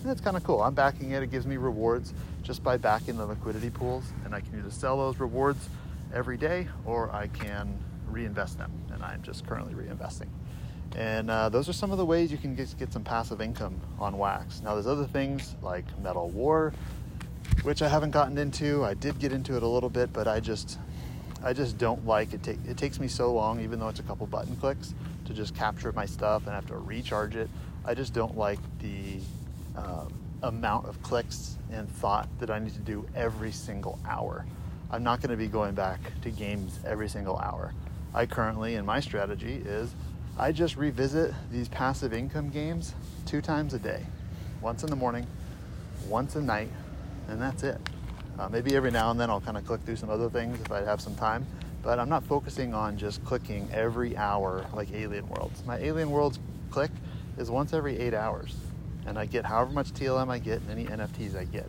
it's 0.04 0.20
kind 0.20 0.36
of 0.36 0.44
cool. 0.44 0.62
I'm 0.62 0.74
backing 0.74 1.12
it, 1.12 1.22
it 1.22 1.30
gives 1.30 1.46
me 1.46 1.56
rewards 1.56 2.12
just 2.42 2.62
by 2.62 2.76
backing 2.76 3.16
the 3.16 3.26
liquidity 3.26 3.70
pools, 3.70 4.04
and 4.24 4.34
I 4.34 4.40
can 4.40 4.58
either 4.58 4.70
sell 4.70 4.96
those 4.98 5.18
rewards 5.18 5.68
every 6.14 6.36
day 6.36 6.68
or 6.84 7.12
I 7.14 7.26
can 7.28 7.78
reinvest 8.06 8.58
them. 8.58 8.72
And 8.92 9.02
I'm 9.02 9.22
just 9.22 9.46
currently 9.46 9.74
reinvesting. 9.74 10.28
And 10.96 11.28
uh, 11.30 11.48
those 11.48 11.68
are 11.68 11.72
some 11.72 11.90
of 11.90 11.98
the 11.98 12.06
ways 12.06 12.30
you 12.30 12.38
can 12.38 12.54
get, 12.54 12.74
get 12.78 12.92
some 12.92 13.02
passive 13.02 13.40
income 13.40 13.80
on 13.98 14.16
Wax. 14.16 14.62
Now, 14.62 14.74
there's 14.74 14.86
other 14.86 15.06
things 15.06 15.56
like 15.60 15.84
Metal 15.98 16.28
War, 16.30 16.72
which 17.62 17.82
I 17.82 17.88
haven't 17.88 18.12
gotten 18.12 18.38
into. 18.38 18.84
I 18.84 18.94
did 18.94 19.18
get 19.18 19.32
into 19.32 19.56
it 19.56 19.62
a 19.62 19.66
little 19.66 19.90
bit, 19.90 20.12
but 20.12 20.28
I 20.28 20.38
just, 20.38 20.78
I 21.42 21.52
just 21.52 21.78
don't 21.78 22.06
like 22.06 22.32
it. 22.32 22.44
Take, 22.44 22.58
it 22.68 22.76
takes 22.76 23.00
me 23.00 23.08
so 23.08 23.32
long, 23.32 23.60
even 23.60 23.80
though 23.80 23.88
it's 23.88 24.00
a 24.00 24.04
couple 24.04 24.26
button 24.26 24.54
clicks, 24.56 24.94
to 25.24 25.34
just 25.34 25.56
capture 25.56 25.90
my 25.92 26.06
stuff 26.06 26.46
and 26.46 26.54
have 26.54 26.66
to 26.66 26.76
recharge 26.76 27.34
it. 27.34 27.50
I 27.84 27.94
just 27.94 28.14
don't 28.14 28.36
like 28.36 28.60
the 28.78 29.18
um, 29.76 30.12
amount 30.44 30.86
of 30.86 31.02
clicks 31.02 31.58
and 31.72 31.90
thought 31.90 32.28
that 32.38 32.50
I 32.50 32.60
need 32.60 32.74
to 32.74 32.80
do 32.80 33.04
every 33.16 33.50
single 33.50 33.98
hour. 34.06 34.46
I'm 34.94 35.02
not 35.02 35.20
going 35.20 35.32
to 35.32 35.36
be 35.36 35.48
going 35.48 35.74
back 35.74 35.98
to 36.22 36.30
games 36.30 36.78
every 36.86 37.08
single 37.08 37.36
hour. 37.38 37.74
I 38.14 38.26
currently, 38.26 38.76
in 38.76 38.86
my 38.86 39.00
strategy, 39.00 39.60
is 39.66 39.92
I 40.38 40.52
just 40.52 40.76
revisit 40.76 41.34
these 41.50 41.66
passive 41.66 42.14
income 42.14 42.48
games 42.48 42.94
two 43.26 43.40
times 43.40 43.74
a 43.74 43.80
day 43.80 44.06
once 44.60 44.84
in 44.84 44.90
the 44.90 44.94
morning, 44.94 45.26
once 46.06 46.36
at 46.36 46.44
night, 46.44 46.68
and 47.26 47.42
that's 47.42 47.64
it. 47.64 47.80
Uh, 48.38 48.48
maybe 48.48 48.76
every 48.76 48.92
now 48.92 49.10
and 49.10 49.18
then 49.18 49.30
I'll 49.30 49.40
kind 49.40 49.56
of 49.56 49.66
click 49.66 49.80
through 49.82 49.96
some 49.96 50.10
other 50.10 50.30
things 50.30 50.60
if 50.60 50.70
I 50.70 50.82
have 50.82 51.00
some 51.00 51.16
time, 51.16 51.44
but 51.82 51.98
I'm 51.98 52.08
not 52.08 52.22
focusing 52.22 52.72
on 52.72 52.96
just 52.96 53.24
clicking 53.24 53.68
every 53.72 54.16
hour 54.16 54.64
like 54.74 54.92
Alien 54.92 55.28
Worlds. 55.28 55.64
My 55.66 55.76
Alien 55.78 56.10
Worlds 56.12 56.38
click 56.70 56.92
is 57.36 57.50
once 57.50 57.72
every 57.72 57.98
eight 57.98 58.14
hours, 58.14 58.54
and 59.06 59.18
I 59.18 59.26
get 59.26 59.44
however 59.44 59.72
much 59.72 59.90
TLM 59.90 60.30
I 60.30 60.38
get 60.38 60.60
and 60.60 60.70
any 60.70 60.84
NFTs 60.84 61.34
I 61.34 61.46
get 61.46 61.66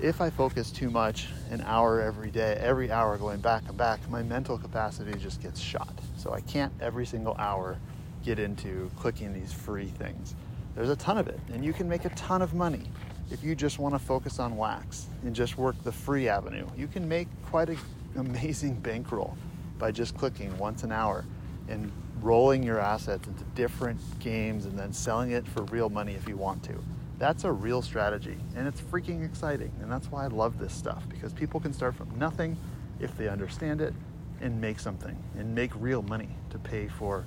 if 0.00 0.20
I 0.20 0.30
focus 0.30 0.70
too 0.70 0.90
much, 0.90 1.28
an 1.50 1.60
hour 1.62 2.00
every 2.00 2.30
day, 2.30 2.56
every 2.60 2.90
hour 2.90 3.18
going 3.18 3.40
back 3.40 3.64
and 3.68 3.76
back, 3.76 3.98
my 4.08 4.22
mental 4.22 4.56
capacity 4.56 5.18
just 5.18 5.42
gets 5.42 5.60
shot. 5.60 5.92
So 6.16 6.32
I 6.32 6.40
can't 6.42 6.72
every 6.80 7.04
single 7.04 7.34
hour 7.38 7.78
get 8.24 8.38
into 8.38 8.90
clicking 8.96 9.32
these 9.32 9.52
free 9.52 9.86
things. 9.88 10.34
There's 10.76 10.90
a 10.90 10.96
ton 10.96 11.18
of 11.18 11.26
it, 11.26 11.40
and 11.52 11.64
you 11.64 11.72
can 11.72 11.88
make 11.88 12.04
a 12.04 12.10
ton 12.10 12.42
of 12.42 12.54
money 12.54 12.90
if 13.30 13.42
you 13.42 13.56
just 13.56 13.78
want 13.78 13.94
to 13.94 13.98
focus 13.98 14.38
on 14.38 14.56
wax 14.56 15.06
and 15.24 15.34
just 15.34 15.58
work 15.58 15.74
the 15.82 15.92
free 15.92 16.28
avenue. 16.28 16.66
You 16.76 16.86
can 16.86 17.08
make 17.08 17.26
quite 17.46 17.68
an 17.68 17.78
amazing 18.16 18.74
bankroll 18.74 19.36
by 19.78 19.90
just 19.90 20.16
clicking 20.16 20.56
once 20.58 20.84
an 20.84 20.92
hour 20.92 21.24
and 21.68 21.90
rolling 22.20 22.62
your 22.62 22.78
assets 22.78 23.26
into 23.26 23.44
different 23.54 23.98
games 24.20 24.64
and 24.64 24.78
then 24.78 24.92
selling 24.92 25.32
it 25.32 25.46
for 25.46 25.62
real 25.64 25.88
money 25.88 26.14
if 26.14 26.28
you 26.28 26.36
want 26.36 26.62
to. 26.64 26.82
That's 27.18 27.42
a 27.42 27.50
real 27.50 27.82
strategy, 27.82 28.36
and 28.54 28.68
it's 28.68 28.80
freaking 28.80 29.24
exciting. 29.24 29.72
And 29.82 29.90
that's 29.90 30.10
why 30.10 30.24
I 30.24 30.28
love 30.28 30.58
this 30.58 30.72
stuff 30.72 31.02
because 31.08 31.32
people 31.32 31.58
can 31.58 31.72
start 31.72 31.96
from 31.96 32.16
nothing 32.16 32.56
if 33.00 33.16
they 33.16 33.28
understand 33.28 33.80
it 33.80 33.92
and 34.40 34.60
make 34.60 34.78
something 34.78 35.16
and 35.36 35.52
make 35.52 35.72
real 35.74 36.02
money 36.02 36.28
to 36.50 36.58
pay 36.58 36.86
for 36.86 37.24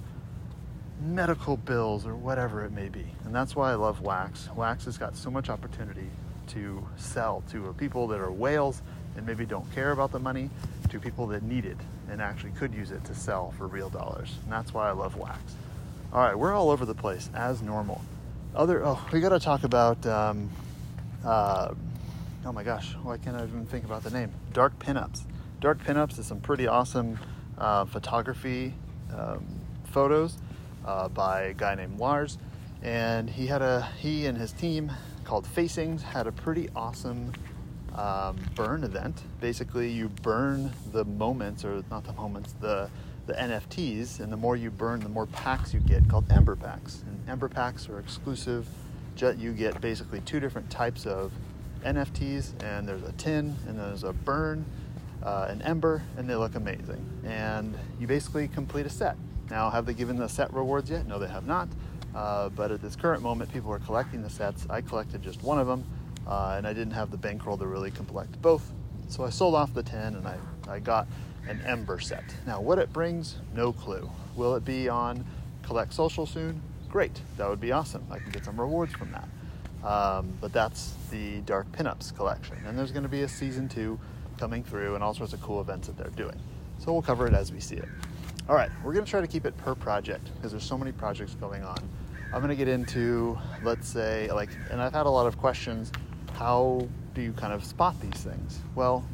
medical 1.02 1.58
bills 1.58 2.06
or 2.06 2.16
whatever 2.16 2.64
it 2.64 2.72
may 2.72 2.88
be. 2.88 3.06
And 3.26 3.36
that's 3.36 3.54
why 3.54 3.72
I 3.72 3.76
love 3.76 4.00
Wax. 4.02 4.48
Wax 4.56 4.86
has 4.86 4.98
got 4.98 5.18
so 5.18 5.30
much 5.30 5.50
opportunity 5.50 6.10
to 6.48 6.88
sell 6.96 7.44
to 7.52 7.74
people 7.78 8.08
that 8.08 8.20
are 8.20 8.32
whales 8.32 8.82
and 9.18 9.26
maybe 9.26 9.46
don't 9.46 9.70
care 9.74 9.92
about 9.92 10.14
the 10.14 10.20
money, 10.20 10.50
to 10.90 11.00
people 11.00 11.28
that 11.28 11.44
need 11.44 11.66
it 11.66 11.78
and 12.10 12.22
actually 12.22 12.52
could 12.52 12.74
use 12.74 12.92
it 12.92 13.04
to 13.06 13.16
sell 13.16 13.52
for 13.58 13.68
real 13.68 13.90
dollars. 13.90 14.36
And 14.44 14.52
that's 14.54 14.74
why 14.74 14.88
I 14.88 14.92
love 14.92 15.18
Wax. 15.18 15.42
All 16.14 16.22
right, 16.22 16.38
we're 16.38 16.54
all 16.54 16.70
over 16.70 16.86
the 16.86 16.94
place 16.94 17.30
as 17.34 17.62
normal 17.62 18.01
other 18.56 18.84
oh 18.86 19.00
we 19.12 19.20
got 19.20 19.30
to 19.30 19.40
talk 19.40 19.64
about 19.64 20.06
um, 20.06 20.50
uh, 21.26 21.74
oh 22.46 22.52
my 22.52 22.64
gosh 22.64 22.96
why 23.04 23.18
can't 23.18 23.36
i 23.36 23.44
even 23.44 23.66
think 23.66 23.86
about 23.86 24.04
the 24.04 24.10
name 24.10 24.32
dark 24.54 24.78
pinups 24.80 25.22
dark 25.60 25.82
pinups 25.84 26.20
is 26.20 26.26
some 26.26 26.40
pretty 26.40 26.68
awesome 26.68 27.18
uh, 27.58 27.86
photography 27.86 28.74
um, 29.16 29.46
photos 29.86 30.38
uh, 30.86 31.08
by 31.10 31.44
a 31.44 31.54
guy 31.54 31.76
named 31.76 32.00
Lars, 32.00 32.38
and 32.82 33.30
he 33.30 33.48
had 33.48 33.62
a 33.62 33.88
he 34.00 34.26
and 34.26 34.38
his 34.38 34.52
team 34.52 34.92
called 35.24 35.46
Facings 35.46 36.02
had 36.02 36.28
a 36.28 36.32
pretty 36.32 36.70
awesome 36.76 37.34
um, 37.96 38.38
burn 38.56 38.84
event. 38.84 39.22
Basically, 39.40 39.90
you 39.90 40.10
burn 40.10 40.72
the 40.92 41.06
moments, 41.06 41.64
or 41.64 41.84
not 41.92 42.04
the 42.04 42.14
moments, 42.14 42.54
the 42.60 42.90
the 43.28 43.34
NFTs, 43.34 44.20
and 44.20 44.34
the 44.34 44.38
more 44.38 44.56
you 44.56 44.72
burn, 44.72 45.00
the 45.00 45.10
more 45.10 45.28
packs 45.28 45.74
you 45.74 45.80
get, 45.80 46.10
called 46.10 46.32
Ember 46.32 46.56
packs. 46.56 47.04
And 47.08 47.21
Ember 47.32 47.48
packs 47.48 47.88
are 47.88 47.98
exclusive. 47.98 48.68
You 49.38 49.54
get 49.54 49.80
basically 49.80 50.20
two 50.22 50.40
different 50.40 50.70
types 50.70 51.06
of 51.06 51.32
NFTs, 51.86 52.62
and 52.62 52.88
there's 52.88 53.04
a 53.04 53.14
tin, 53.14 53.56
and 53.68 53.80
there's 53.80 54.04
a 54.04 54.12
burn, 54.12 54.66
uh, 55.24 55.46
an 55.50 55.62
ember, 55.62 56.04
and 56.18 56.30
they 56.30 56.36
look 56.36 56.56
amazing. 56.56 57.08
And 57.24 57.78
you 58.00 58.08
basically 58.08 58.48
complete 58.50 58.86
a 58.86 58.90
set. 58.90 59.16
Now, 59.50 59.70
have 59.70 59.86
they 59.86 59.94
given 59.94 60.18
the 60.18 60.28
set 60.28 60.54
rewards 60.54 60.90
yet? 60.90 61.08
No, 61.08 61.20
they 61.20 61.28
have 61.28 61.46
not. 61.46 61.70
Uh, 62.14 62.50
but 62.50 62.72
at 62.72 62.82
this 62.82 62.98
current 62.98 63.22
moment, 63.22 63.54
people 63.54 63.72
are 63.72 63.80
collecting 63.80 64.24
the 64.24 64.30
sets. 64.30 64.66
I 64.70 64.82
collected 64.82 65.22
just 65.22 65.42
one 65.42 65.60
of 65.60 65.68
them, 65.68 65.86
uh, 66.28 66.56
and 66.58 66.68
I 66.68 66.74
didn't 66.74 66.94
have 66.94 67.12
the 67.12 67.18
bankroll 67.18 67.58
to 67.60 67.66
really 67.66 67.92
collect 67.92 68.42
both. 68.42 68.74
So 69.08 69.24
I 69.24 69.30
sold 69.30 69.56
off 69.56 69.74
the 69.74 69.84
tin, 69.84 70.16
and 70.16 70.28
I, 70.28 70.38
I 70.68 70.80
got 70.80 71.08
an 71.48 71.62
Ember 71.62 72.00
set. 72.00 72.24
Now, 72.46 72.60
what 72.60 72.80
it 72.80 72.92
brings, 72.92 73.38
no 73.56 73.72
clue. 73.72 74.10
Will 74.36 74.56
it 74.56 74.66
be 74.66 74.90
on 74.90 75.24
Collect 75.64 75.94
Social 75.94 76.26
soon? 76.26 76.62
Great, 76.92 77.22
that 77.38 77.50
would 77.50 77.62
be 77.62 77.72
awesome. 77.72 78.06
I 78.12 78.20
can 78.20 78.32
get 78.32 78.44
some 78.44 78.60
rewards 78.60 78.92
from 78.94 79.12
that. 79.14 79.28
Um, 79.88 80.34
but 80.42 80.52
that's 80.52 80.94
the 81.10 81.40
Dark 81.42 81.72
Pinups 81.72 82.16
collection, 82.16 82.58
and 82.68 82.78
there's 82.78 82.92
going 82.92 83.04
to 83.04 83.10
be 83.10 83.22
a 83.22 83.28
season 83.28 83.70
two 83.70 83.98
coming 84.38 84.62
through 84.64 84.96
and 84.96 85.04
all 85.04 85.14
sorts 85.14 85.34
of 85.34 85.42
cool 85.42 85.62
events 85.62 85.88
that 85.88 85.98
they're 85.98 86.10
doing. 86.10 86.38
So 86.80 86.92
we'll 86.92 87.02
cover 87.02 87.26
it 87.28 87.34
as 87.34 87.52
we 87.52 87.62
see 87.62 87.78
it. 87.78 87.88
All 88.50 88.56
right, 88.56 88.70
we're 88.84 88.94
going 88.94 89.06
to 89.06 89.10
try 89.10 89.22
to 89.22 89.28
keep 89.28 89.46
it 89.46 89.56
per 89.58 89.74
project 89.74 90.30
because 90.36 90.52
there's 90.52 90.66
so 90.66 90.78
many 90.78 90.92
projects 90.92 91.34
going 91.36 91.64
on. 91.64 91.78
I'm 92.34 92.42
going 92.42 92.50
to 92.50 92.56
get 92.56 92.68
into, 92.68 93.38
let's 93.64 93.88
say, 93.88 94.30
like, 94.32 94.50
and 94.70 94.82
I've 94.82 94.94
had 94.94 95.06
a 95.06 95.10
lot 95.10 95.28
of 95.28 95.38
questions. 95.38 95.92
How 96.34 96.88
do 97.14 97.22
you 97.22 97.32
kind 97.34 97.54
of 97.54 97.64
spot 97.64 97.96
these 98.02 98.22
things? 98.22 98.60
Well, 98.76 99.06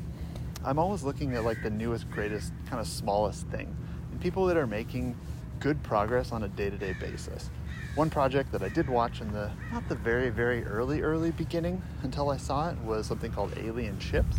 I'm 0.65 0.79
always 0.79 1.03
looking 1.03 1.35
at 1.35 1.43
like 1.43 1.61
the 1.61 1.69
newest, 1.69 2.09
greatest, 2.09 2.53
kind 2.65 2.79
of 2.79 2.87
smallest 2.87 3.47
thing, 3.47 3.75
and 4.11 4.19
people 4.19 4.47
that 4.47 4.57
are 4.57 4.67
making 4.67 5.15
good 5.59 5.81
progress 5.83 6.31
on 6.31 6.43
a 6.43 6.47
day-to-day 6.47 6.95
basis. 6.99 7.49
One 7.97 8.11
project 8.11 8.51
that 8.51 8.61
I 8.61 8.69
did 8.69 8.87
watch 8.87 9.21
in 9.21 9.31
the 9.31 9.49
not 9.71 9.89
the 9.89 9.95
very 9.95 10.29
very 10.29 10.63
early 10.65 11.01
early 11.01 11.31
beginning 11.31 11.81
until 12.03 12.29
I 12.29 12.37
saw 12.37 12.69
it 12.69 12.77
was 12.85 13.07
something 13.07 13.31
called 13.31 13.57
Alien 13.57 13.99
Ships, 13.99 14.37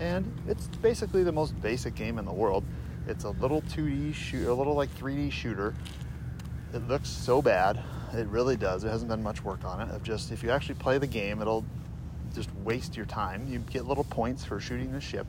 and 0.00 0.24
it's 0.48 0.68
basically 0.68 1.22
the 1.22 1.30
most 1.30 1.60
basic 1.60 1.94
game 1.94 2.18
in 2.18 2.24
the 2.24 2.32
world. 2.32 2.64
It's 3.06 3.24
a 3.24 3.28
little 3.28 3.60
2D 3.60 4.14
shoot, 4.14 4.48
a 4.48 4.54
little 4.54 4.72
like 4.72 4.88
3D 4.96 5.30
shooter. 5.30 5.74
It 6.72 6.88
looks 6.88 7.10
so 7.10 7.42
bad. 7.42 7.78
It 8.14 8.26
really 8.28 8.56
does. 8.56 8.84
It 8.84 8.88
hasn't 8.88 9.10
been 9.10 9.22
much 9.22 9.44
work 9.44 9.66
on 9.66 9.82
it. 9.82 9.94
Of 9.94 10.02
just 10.02 10.32
if 10.32 10.42
you 10.42 10.48
actually 10.48 10.76
play 10.76 10.96
the 10.96 11.06
game, 11.06 11.42
it'll 11.42 11.66
just 12.34 12.48
waste 12.64 12.96
your 12.96 13.04
time. 13.04 13.46
You 13.46 13.58
get 13.58 13.84
little 13.84 14.04
points 14.04 14.46
for 14.46 14.60
shooting 14.60 14.92
the 14.92 15.00
ship, 15.02 15.26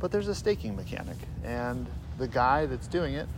but 0.00 0.10
there's 0.10 0.28
a 0.28 0.34
staking 0.34 0.74
mechanic, 0.74 1.18
and 1.44 1.86
the 2.16 2.26
guy 2.26 2.64
that's 2.64 2.86
doing 2.86 3.12
it 3.12 3.28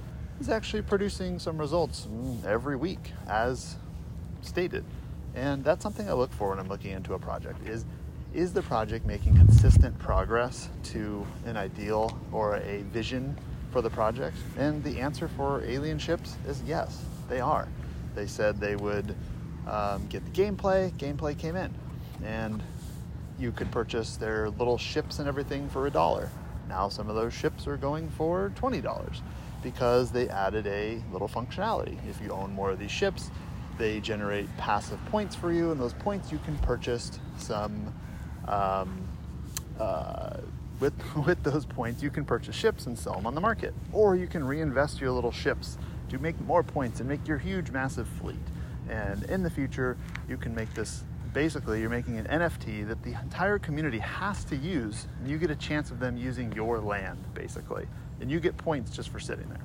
is 0.41 0.49
actually 0.49 0.83
producing 0.83 1.39
some 1.39 1.59
results 1.59 2.09
every 2.47 2.75
week, 2.75 3.13
as 3.29 3.77
stated. 4.41 4.85
And 5.35 5.63
that's 5.63 5.83
something 5.83 6.09
I 6.09 6.15
look 6.15 6.33
for 6.33 6.49
when 6.49 6.59
I'm 6.59 6.69
looking 6.69 6.93
into 6.93 7.15
a 7.15 7.19
project. 7.19 7.69
Is 7.69 7.85
is 8.33 8.53
the 8.53 8.63
project 8.63 9.05
making 9.07 9.37
consistent 9.37 9.99
progress 9.99 10.69
to 10.85 11.27
an 11.47 11.57
ideal 11.57 12.17
or 12.31 12.57
a 12.59 12.83
vision 12.93 13.37
for 13.73 13.83
the 13.83 13.91
project? 13.91 14.37
And 14.57 14.83
the 14.85 15.01
answer 15.01 15.29
for 15.29 15.65
alien 15.65 15.99
ships 15.99 16.37
is 16.47 16.63
yes, 16.63 17.05
they 17.29 17.41
are. 17.41 17.69
They 18.15 18.27
said 18.27 18.61
they 18.61 18.77
would 18.77 19.15
um, 19.69 20.07
get 20.07 20.25
the 20.25 20.31
gameplay. 20.31 20.93
Gameplay 20.93 21.37
came 21.37 21.57
in, 21.57 21.75
and 22.25 22.63
you 23.39 23.53
could 23.53 23.71
purchase 23.71 24.17
their 24.17 24.49
little 24.51 24.79
ships 24.79 25.19
and 25.19 25.29
everything 25.29 25.69
for 25.69 25.87
a 25.87 25.91
dollar. 25.91 26.31
Now 26.69 26.89
some 26.89 27.11
of 27.11 27.17
those 27.17 27.35
ships 27.35 27.67
are 27.67 27.77
going 27.77 28.09
for 28.11 28.53
twenty 28.55 28.81
dollars 28.81 29.23
because 29.63 30.11
they 30.11 30.29
added 30.29 30.67
a 30.67 31.03
little 31.13 31.29
functionality. 31.29 31.99
If 32.09 32.21
you 32.21 32.31
own 32.31 32.53
more 32.53 32.71
of 32.71 32.79
these 32.79 32.91
ships, 32.91 33.31
they 33.79 34.01
generate 34.01 34.55
passive 34.57 34.99
points 35.07 35.35
for 35.35 35.53
you, 35.53 35.71
and 35.73 35.81
those 35.81 35.95
points 35.95 36.31
you 36.31 36.39
can 36.45 36.57
purchase 36.59 37.19
some. 37.39 37.95
Um, 38.49 39.07
uh, 39.79 40.39
with 40.81 40.95
with 41.27 41.43
those 41.43 41.65
points, 41.65 42.03
you 42.03 42.11
can 42.11 42.25
purchase 42.25 42.55
ships 42.57 42.87
and 42.87 42.99
sell 42.99 43.15
them 43.15 43.27
on 43.27 43.35
the 43.35 43.41
market, 43.41 43.75
or 43.93 44.17
you 44.17 44.27
can 44.27 44.45
reinvest 44.45 45.01
your 45.01 45.11
little 45.11 45.33
ships 45.33 45.79
to 46.09 46.19
make 46.19 46.39
more 46.41 46.63
points 46.63 47.01
and 47.01 47.09
make 47.09 47.27
your 47.27 47.39
huge, 47.39 47.71
massive 47.71 48.09
fleet. 48.21 48.37
And 48.89 49.23
in 49.25 49.43
the 49.43 49.51
future, 49.51 49.97
you 50.29 50.37
can 50.37 50.55
make 50.55 50.73
this 50.75 51.05
basically 51.33 51.81
you're 51.81 51.91
making 51.91 52.19
an 52.19 52.27
NFT 52.27 52.89
that 52.89 53.03
the 53.03 53.13
entire 53.23 53.59
community 53.59 53.99
has 53.99 54.45
to 54.45 54.57
use, 54.57 55.07
and 55.19 55.31
you 55.31 55.39
get 55.39 55.51
a 55.51 55.57
chance 55.57 55.91
of 55.91 56.01
them 56.01 56.17
using 56.17 56.53
your 56.53 56.79
land, 56.81 57.23
basically. 57.35 57.87
And 58.21 58.31
you 58.31 58.41
get 58.41 58.57
points 58.57 58.91
just 58.91 59.09
for 59.09 59.21
sitting 59.21 59.49
there. 59.49 59.63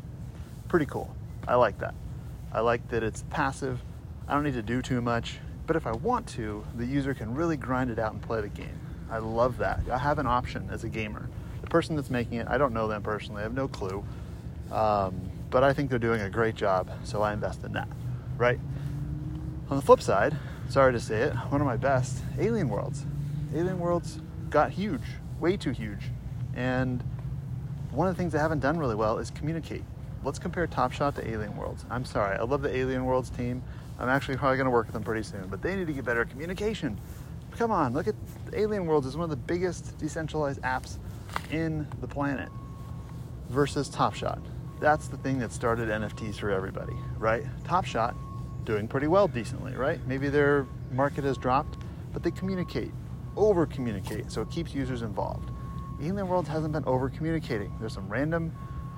Pretty 0.67 0.85
cool. 0.85 1.13
I 1.47 1.55
like 1.55 1.79
that. 1.79 1.93
I 2.51 2.61
like 2.61 2.87
that 2.89 3.03
it's 3.03 3.23
passive. 3.29 3.81
I 4.27 4.33
don't 4.33 4.43
need 4.43 4.53
to 4.53 4.61
do 4.61 4.81
too 4.81 5.01
much, 5.01 5.39
but 5.67 5.75
if 5.75 5.85
I 5.85 5.91
want 5.91 6.27
to, 6.29 6.65
the 6.75 6.85
user 6.85 7.13
can 7.13 7.35
really 7.35 7.57
grind 7.57 7.89
it 7.89 7.99
out 7.99 8.13
and 8.13 8.21
play 8.21 8.41
the 8.41 8.47
game. 8.47 8.79
I 9.11 9.19
love 9.19 9.57
that. 9.57 9.81
I 9.91 9.97
have 9.97 10.19
an 10.19 10.25
option 10.25 10.69
as 10.71 10.83
a 10.83 10.89
gamer. 10.89 11.29
The 11.61 11.67
person 11.67 11.95
that's 11.95 12.09
making 12.09 12.39
it, 12.39 12.47
I 12.49 12.57
don't 12.57 12.73
know 12.73 12.87
them 12.87 13.03
personally, 13.03 13.41
I 13.41 13.43
have 13.43 13.53
no 13.53 13.67
clue. 13.67 14.03
Um, 14.71 15.29
but 15.49 15.63
I 15.63 15.73
think 15.73 15.89
they're 15.89 15.99
doing 15.99 16.21
a 16.21 16.29
great 16.29 16.55
job, 16.55 16.89
so 17.03 17.21
I 17.21 17.33
invest 17.33 17.63
in 17.63 17.73
that, 17.73 17.87
right? 18.37 18.59
On 19.69 19.77
the 19.77 19.83
flip 19.83 20.01
side, 20.01 20.35
sorry 20.69 20.93
to 20.93 20.99
say 20.99 21.21
it, 21.21 21.33
one 21.49 21.61
of 21.61 21.67
my 21.67 21.77
best, 21.77 22.17
Alien 22.39 22.69
Worlds. 22.69 23.05
Alien 23.53 23.79
Worlds 23.79 24.19
got 24.49 24.71
huge, 24.71 25.03
way 25.39 25.57
too 25.57 25.71
huge. 25.71 26.09
And 26.55 27.03
one 27.95 28.07
of 28.07 28.15
the 28.15 28.21
things 28.21 28.33
they 28.33 28.39
haven't 28.39 28.59
done 28.59 28.77
really 28.77 28.95
well 28.95 29.17
is 29.17 29.31
communicate. 29.31 29.83
Let's 30.23 30.37
compare 30.37 30.67
Top 30.67 30.91
Shot 30.91 31.15
to 31.15 31.27
Alien 31.27 31.55
Worlds. 31.55 31.85
I'm 31.89 32.03
sorry, 32.03 32.37
I 32.37 32.43
love 32.43 32.61
the 32.61 32.75
Alien 32.75 33.05
Worlds 33.05 33.29
team. 33.29 33.63
I'm 33.99 34.09
actually 34.09 34.35
probably 34.35 34.57
going 34.57 34.65
to 34.65 34.71
work 34.71 34.87
with 34.87 34.93
them 34.93 35.03
pretty 35.03 35.23
soon, 35.23 35.47
but 35.47 35.61
they 35.61 35.75
need 35.75 35.87
to 35.87 35.93
get 35.93 36.03
better 36.03 36.25
communication. 36.25 36.99
Come 37.51 37.71
on, 37.71 37.93
look 37.93 38.07
at 38.07 38.15
Alien 38.53 38.85
Worlds 38.85 39.07
is 39.07 39.15
one 39.15 39.23
of 39.23 39.29
the 39.29 39.37
biggest 39.37 39.97
decentralized 39.97 40.61
apps 40.61 40.97
in 41.51 41.87
the 42.01 42.07
planet 42.07 42.49
versus 43.49 43.87
Top 43.87 44.13
Shot. 44.13 44.39
That's 44.81 45.07
the 45.07 45.17
thing 45.17 45.39
that 45.39 45.53
started 45.53 45.87
NFTs 45.87 46.35
for 46.35 46.49
everybody, 46.49 46.95
right? 47.17 47.45
Top 47.63 47.85
Shot 47.85 48.13
doing 48.65 48.89
pretty 48.89 49.07
well 49.07 49.27
decently, 49.29 49.73
right? 49.73 50.05
Maybe 50.05 50.27
their 50.27 50.67
market 50.91 51.23
has 51.23 51.37
dropped, 51.37 51.77
but 52.11 52.23
they 52.23 52.31
communicate, 52.31 52.91
over 53.37 53.65
communicate, 53.65 54.31
so 54.31 54.41
it 54.41 54.49
keeps 54.49 54.73
users 54.73 55.01
involved. 55.01 55.51
Alien 56.01 56.27
Worlds 56.27 56.49
hasn't 56.49 56.73
been 56.73 56.83
over 56.85 57.09
communicating. 57.09 57.73
There's 57.79 57.93
some 57.93 58.09
random, 58.09 58.51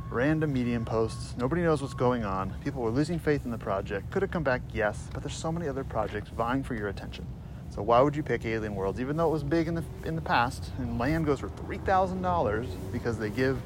random 0.09 0.51
medium 0.51 0.85
posts. 0.85 1.35
Nobody 1.37 1.61
knows 1.61 1.81
what's 1.81 1.93
going 1.93 2.25
on. 2.25 2.53
People 2.63 2.81
were 2.81 2.89
losing 2.89 3.19
faith 3.19 3.45
in 3.45 3.51
the 3.51 3.57
project. 3.57 4.11
Could 4.11 4.23
it 4.23 4.31
come 4.31 4.43
back? 4.43 4.61
Yes, 4.73 5.07
but 5.13 5.21
there's 5.23 5.35
so 5.35 5.51
many 5.51 5.67
other 5.67 5.83
projects 5.83 6.29
vying 6.29 6.63
for 6.63 6.73
your 6.73 6.87
attention. 6.87 7.25
So 7.69 7.81
why 7.81 8.01
would 8.01 8.15
you 8.15 8.23
pick 8.23 8.45
Alien 8.45 8.75
Worlds, 8.75 8.99
even 8.99 9.17
though 9.17 9.27
it 9.27 9.33
was 9.33 9.43
big 9.43 9.67
in 9.67 9.75
the 9.75 9.83
in 10.05 10.15
the 10.15 10.21
past? 10.21 10.71
And 10.79 10.97
land 10.97 11.25
goes 11.25 11.41
for 11.41 11.49
three 11.49 11.77
thousand 11.77 12.21
dollars 12.21 12.67
because 12.91 13.19
they 13.19 13.29
give 13.29 13.61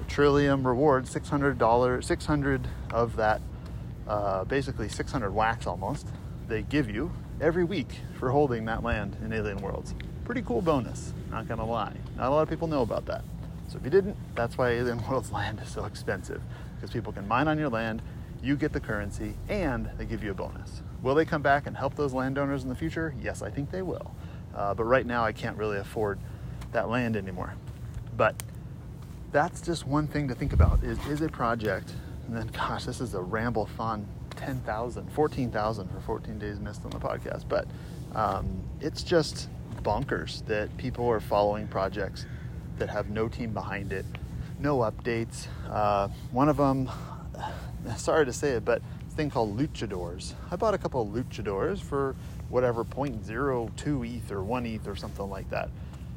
a 0.00 0.04
Trilium 0.04 0.64
reward, 0.64 1.06
six 1.06 1.28
hundred 1.28 1.58
dollars, 1.58 2.06
six 2.06 2.26
hundred 2.26 2.66
of 2.92 3.14
that 3.16 3.40
uh, 4.08 4.44
basically 4.44 4.88
600 4.88 5.30
wax 5.32 5.66
almost, 5.66 6.06
they 6.48 6.62
give 6.62 6.90
you 6.90 7.10
every 7.40 7.64
week 7.64 8.00
for 8.18 8.30
holding 8.30 8.64
that 8.66 8.82
land 8.82 9.16
in 9.22 9.32
Alien 9.32 9.58
Worlds. 9.58 9.94
Pretty 10.26 10.42
cool 10.42 10.60
bonus, 10.60 11.14
not 11.30 11.48
gonna 11.48 11.64
lie. 11.64 11.94
Not 12.16 12.28
a 12.28 12.30
lot 12.30 12.42
of 12.42 12.50
people 12.50 12.68
know 12.68 12.82
about 12.82 13.06
that. 13.06 13.24
So 13.68 13.78
if 13.78 13.84
you 13.84 13.90
didn't, 13.90 14.16
that's 14.34 14.58
why 14.58 14.70
Alien 14.72 15.02
Worlds 15.08 15.32
land 15.32 15.60
is 15.62 15.70
so 15.70 15.86
expensive, 15.86 16.42
because 16.74 16.90
people 16.90 17.12
can 17.12 17.26
mine 17.26 17.48
on 17.48 17.58
your 17.58 17.70
land, 17.70 18.02
you 18.42 18.56
get 18.56 18.72
the 18.72 18.80
currency, 18.80 19.34
and 19.48 19.88
they 19.96 20.04
give 20.04 20.22
you 20.22 20.32
a 20.32 20.34
bonus. 20.34 20.82
Will 21.02 21.14
they 21.14 21.24
come 21.24 21.40
back 21.40 21.66
and 21.66 21.76
help 21.76 21.94
those 21.94 22.12
landowners 22.12 22.62
in 22.62 22.68
the 22.68 22.74
future? 22.74 23.14
Yes, 23.22 23.40
I 23.40 23.50
think 23.50 23.70
they 23.70 23.82
will. 23.82 24.14
Uh, 24.54 24.74
but 24.74 24.84
right 24.84 25.06
now, 25.06 25.24
I 25.24 25.32
can't 25.32 25.56
really 25.56 25.78
afford 25.78 26.18
that 26.72 26.90
land 26.90 27.16
anymore. 27.16 27.54
But 28.16 28.34
that's 29.32 29.62
just 29.62 29.86
one 29.86 30.06
thing 30.06 30.28
to 30.28 30.34
think 30.34 30.52
about 30.52 30.82
is, 30.82 30.98
is 31.06 31.22
a 31.22 31.28
project 31.28 31.92
and 32.26 32.36
then, 32.36 32.48
gosh, 32.48 32.84
this 32.84 33.00
is 33.00 33.14
a 33.14 33.22
ramble 33.22 33.66
fun 33.66 34.06
10,000, 34.30 35.10
14,000 35.12 35.88
for 35.88 36.00
14 36.00 36.38
days 36.38 36.58
missed 36.58 36.84
on 36.84 36.90
the 36.90 36.98
podcast. 36.98 37.44
But 37.48 37.66
um, 38.14 38.62
it's 38.80 39.02
just 39.02 39.48
bonkers 39.82 40.44
that 40.46 40.74
people 40.76 41.06
are 41.08 41.20
following 41.20 41.66
projects 41.68 42.26
that 42.78 42.88
have 42.88 43.10
no 43.10 43.28
team 43.28 43.52
behind 43.52 43.92
it, 43.92 44.04
no 44.58 44.78
updates. 44.78 45.46
Uh, 45.70 46.08
one 46.32 46.48
of 46.48 46.56
them, 46.56 46.90
sorry 47.96 48.24
to 48.24 48.32
say 48.32 48.50
it, 48.52 48.64
but 48.64 48.82
this 49.04 49.14
thing 49.14 49.30
called 49.30 49.58
luchadors. 49.58 50.34
I 50.50 50.56
bought 50.56 50.74
a 50.74 50.78
couple 50.78 51.02
of 51.02 51.08
luchadors 51.08 51.80
for 51.80 52.14
whatever 52.48 52.84
0.02 52.84 54.16
ETH 54.16 54.32
or 54.32 54.42
1 54.42 54.66
ETH 54.66 54.86
or 54.86 54.96
something 54.96 55.28
like 55.28 55.50
that. 55.50 55.70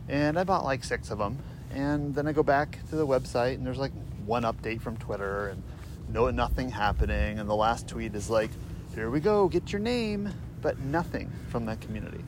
And 0.07 0.39
I 0.39 0.43
bought 0.43 0.63
like 0.63 0.83
six 0.83 1.11
of 1.11 1.17
them. 1.17 1.37
And 1.71 2.15
then 2.15 2.27
I 2.27 2.31
go 2.31 2.43
back 2.43 2.79
to 2.89 2.95
the 2.95 3.05
website 3.05 3.55
and 3.55 3.65
there's 3.65 3.77
like 3.77 3.91
one 4.25 4.43
update 4.43 4.81
from 4.81 4.97
Twitter 4.97 5.49
and 5.49 5.61
no 6.09 6.29
nothing 6.31 6.69
happening. 6.69 7.39
And 7.39 7.49
the 7.49 7.55
last 7.55 7.87
tweet 7.87 8.15
is 8.15 8.29
like, 8.29 8.49
here 8.95 9.09
we 9.09 9.19
go, 9.19 9.47
get 9.47 9.71
your 9.71 9.79
name, 9.79 10.33
but 10.61 10.79
nothing 10.79 11.31
from 11.49 11.65
that 11.67 11.79
community. 11.81 12.23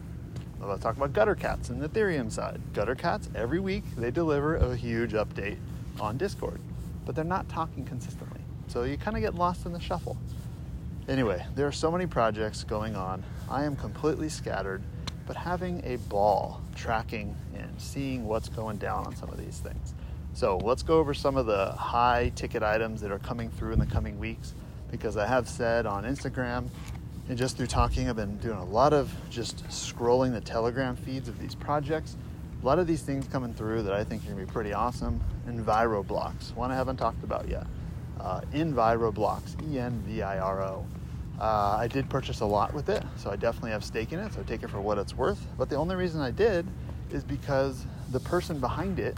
Let's 0.64 0.84
talk 0.84 0.96
about 0.96 1.14
Gutter 1.14 1.34
Cats 1.34 1.70
and 1.70 1.82
the 1.82 1.90
Ethereum 1.90 2.32
side. 2.32 2.62
Gutter 2.74 2.94
Cats, 2.94 3.30
every 3.34 3.60
week, 3.60 3.84
they 3.98 4.12
deliver 4.12 4.58
a 4.58 4.76
huge 4.76 5.14
update 5.14 5.58
on 6.00 6.18
Discord, 6.18 6.62
but 7.04 7.16
they're 7.16 7.26
not 7.26 7.50
talking 7.50 7.84
consistently. 7.84 8.40
So 8.68 8.84
you 8.84 8.96
kind 8.96 9.18
of 9.18 9.24
get 9.24 9.34
lost 9.34 9.66
in 9.66 9.74
the 9.74 9.80
shuffle. 9.80 10.18
Anyway, 11.10 11.44
there 11.56 11.66
are 11.66 11.72
so 11.72 11.92
many 11.92 12.06
projects 12.06 12.64
going 12.64 12.96
on. 12.96 13.24
I 13.50 13.64
am 13.64 13.76
completely 13.76 14.30
scattered, 14.30 14.84
but 15.26 15.36
having 15.36 15.82
a 15.84 15.98
ball 16.10 16.62
tracking 16.76 17.36
and 17.56 17.74
seeing 17.82 18.26
what's 18.28 18.48
going 18.48 18.78
down 18.78 19.08
on 19.08 19.16
some 19.16 19.30
of 19.30 19.38
these 19.38 19.58
things. 19.58 19.96
So 20.34 20.58
let's 20.58 20.84
go 20.84 21.00
over 21.00 21.16
some 21.16 21.38
of 21.38 21.48
the 21.48 21.72
high 21.72 22.32
ticket 22.36 22.62
items 22.62 23.02
that 23.02 23.12
are 23.12 23.20
coming 23.20 23.50
through 23.50 23.74
in 23.74 23.80
the 23.80 23.88
coming 23.88 24.20
weeks 24.20 24.54
because 24.92 25.18
I 25.18 25.26
have 25.26 25.50
said 25.50 25.86
on 25.86 26.04
Instagram 26.04 26.70
and 27.32 27.38
just 27.38 27.56
through 27.56 27.68
talking, 27.68 28.10
I've 28.10 28.18
been 28.18 28.36
doing 28.40 28.58
a 28.58 28.66
lot 28.66 28.92
of 28.92 29.10
just 29.30 29.66
scrolling 29.70 30.34
the 30.34 30.42
Telegram 30.42 30.98
feeds 30.98 31.30
of 31.30 31.40
these 31.40 31.56
projects. 31.56 32.18
A 32.62 32.66
lot 32.66 32.78
of 32.78 32.88
these 32.88 33.04
things 33.04 33.26
coming 33.26 33.54
through 33.54 33.84
that 33.84 33.94
I 33.94 34.04
think 34.04 34.22
are 34.24 34.32
gonna 34.32 34.46
be 34.46 34.52
pretty 34.52 34.74
awesome. 34.74 35.24
Enviroblocks, 35.48 36.54
one 36.56 36.72
I 36.72 36.76
haven't 36.76 36.98
talked 36.98 37.24
about 37.24 37.48
yet. 37.48 37.66
Uh, 38.20 38.42
Enviroblocks, 38.52 39.56
E 39.66 39.80
N 39.80 40.04
V 40.06 40.22
I 40.22 40.40
R 40.40 40.62
O. 40.62 40.86
Uh, 41.40 41.78
I 41.80 41.88
did 41.88 42.10
purchase 42.10 42.42
a 42.42 42.46
lot 42.46 42.74
with 42.74 42.90
it, 42.90 43.02
so 43.16 43.32
I 43.32 43.38
definitely 43.38 43.72
have 43.72 43.86
stake 43.86 44.12
in 44.12 44.20
it, 44.20 44.34
so 44.34 44.44
take 44.44 44.64
it 44.64 44.70
for 44.70 44.82
what 44.82 44.98
it's 44.98 45.16
worth. 45.16 45.48
But 45.58 45.70
the 45.70 45.78
only 45.78 45.96
reason 45.96 46.20
I 46.20 46.32
did 46.32 46.68
is 47.12 47.24
because 47.24 47.86
the 48.12 48.20
person 48.20 48.60
behind 48.60 49.00
it 49.00 49.18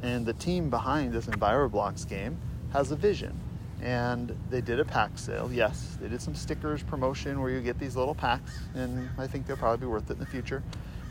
and 0.00 0.24
the 0.24 0.34
team 0.34 0.70
behind 0.70 1.12
this 1.12 1.26
Enviroblocks 1.26 2.08
game 2.08 2.38
has 2.72 2.92
a 2.92 2.96
vision. 2.96 3.36
And 3.82 4.36
they 4.50 4.60
did 4.60 4.80
a 4.80 4.84
pack 4.84 5.18
sale. 5.18 5.50
Yes, 5.52 5.98
they 6.00 6.08
did 6.08 6.22
some 6.22 6.34
stickers 6.34 6.82
promotion 6.82 7.40
where 7.40 7.50
you 7.50 7.60
get 7.60 7.78
these 7.78 7.94
little 7.94 8.14
packs, 8.14 8.58
and 8.74 9.08
I 9.18 9.26
think 9.26 9.46
they'll 9.46 9.56
probably 9.56 9.86
be 9.86 9.90
worth 9.90 10.10
it 10.10 10.14
in 10.14 10.18
the 10.18 10.26
future 10.26 10.62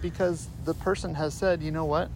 because 0.01 0.49
the 0.65 0.73
person 0.73 1.13
has 1.15 1.33
said, 1.33 1.61
you 1.61 1.71
know 1.71 1.85
what? 1.85 2.09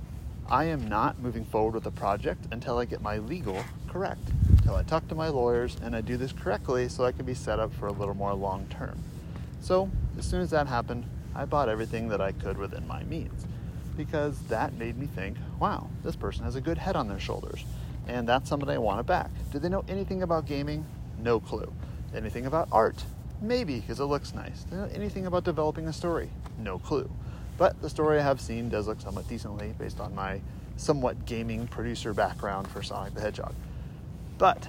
I 0.50 0.66
am 0.66 0.88
not 0.88 1.20
moving 1.20 1.46
forward 1.46 1.76
with 1.76 1.84
the 1.84 1.92
project 1.92 2.46
until 2.52 2.80
I 2.80 2.86
get 2.86 3.02
my 3.02 3.20
legal 3.20 3.64
correct 3.88 4.22
until 4.50 4.76
I 4.76 4.84
talk 4.84 5.08
to 5.08 5.16
my 5.16 5.30
lawyers 5.30 5.78
and 5.82 5.96
I 5.96 6.02
do 6.02 6.18
this 6.18 6.32
correctly 6.32 6.90
so 6.90 7.06
I 7.06 7.12
can 7.12 7.26
be 7.26 7.34
set 7.34 7.60
up 7.60 7.74
for 7.74 7.88
a 7.88 7.92
little 7.92 8.14
more 8.14 8.34
long 8.34 8.68
term. 8.70 8.98
So, 9.62 9.90
as 10.18 10.26
soon 10.26 10.42
as 10.42 10.50
that 10.52 10.68
happened, 10.68 11.06
I 11.36 11.46
bought 11.46 11.70
everything 11.70 12.10
that 12.10 12.22
I 12.22 12.32
could 12.32 12.58
within 12.58 12.88
my 12.88 13.04
means 13.04 13.46
because 13.98 14.40
that 14.44 14.74
made 14.74 14.98
me 14.98 15.08
think, 15.08 15.38
wow, 15.60 15.88
this 16.04 16.16
person 16.16 16.44
has 16.46 16.56
a 16.56 16.62
good 16.62 16.78
head 16.78 16.96
on 16.96 17.08
their 17.08 17.20
shoulders 17.20 17.66
and 18.10 18.28
that's 18.28 18.50
somebody 18.50 18.74
I 18.74 18.78
want 18.80 19.00
to 19.00 19.04
back. 19.04 19.30
Do 19.52 19.60
they 19.60 19.70
know 19.70 19.86
anything 19.88 20.24
about 20.24 20.46
gaming? 20.48 20.84
No 21.20 21.40
clue. 21.40 21.72
Anything 22.16 22.48
about 22.48 22.68
art? 22.72 23.04
Maybe 23.40 23.80
because 23.80 24.00
it 24.00 24.06
looks 24.06 24.34
nice. 24.34 24.64
Do 24.64 24.72
they 24.72 24.78
know 24.78 24.90
anything 24.94 25.28
about 25.28 25.44
developing 25.44 25.88
a 25.88 25.94
story? 25.94 26.30
No 26.58 26.80
clue. 26.80 27.10
But 27.58 27.80
the 27.82 27.90
story 27.90 28.20
I 28.20 28.24
have 28.24 28.42
seen 28.42 28.68
does 28.68 28.88
look 28.88 29.00
somewhat 29.00 29.28
decently 29.28 29.74
based 29.78 30.00
on 30.00 30.16
my 30.16 30.42
somewhat 30.76 31.26
gaming 31.26 31.68
producer 31.68 32.14
background 32.14 32.68
for 32.68 32.82
Sonic 32.82 33.14
the 33.14 33.22
Hedgehog. 33.22 33.54
But 34.38 34.68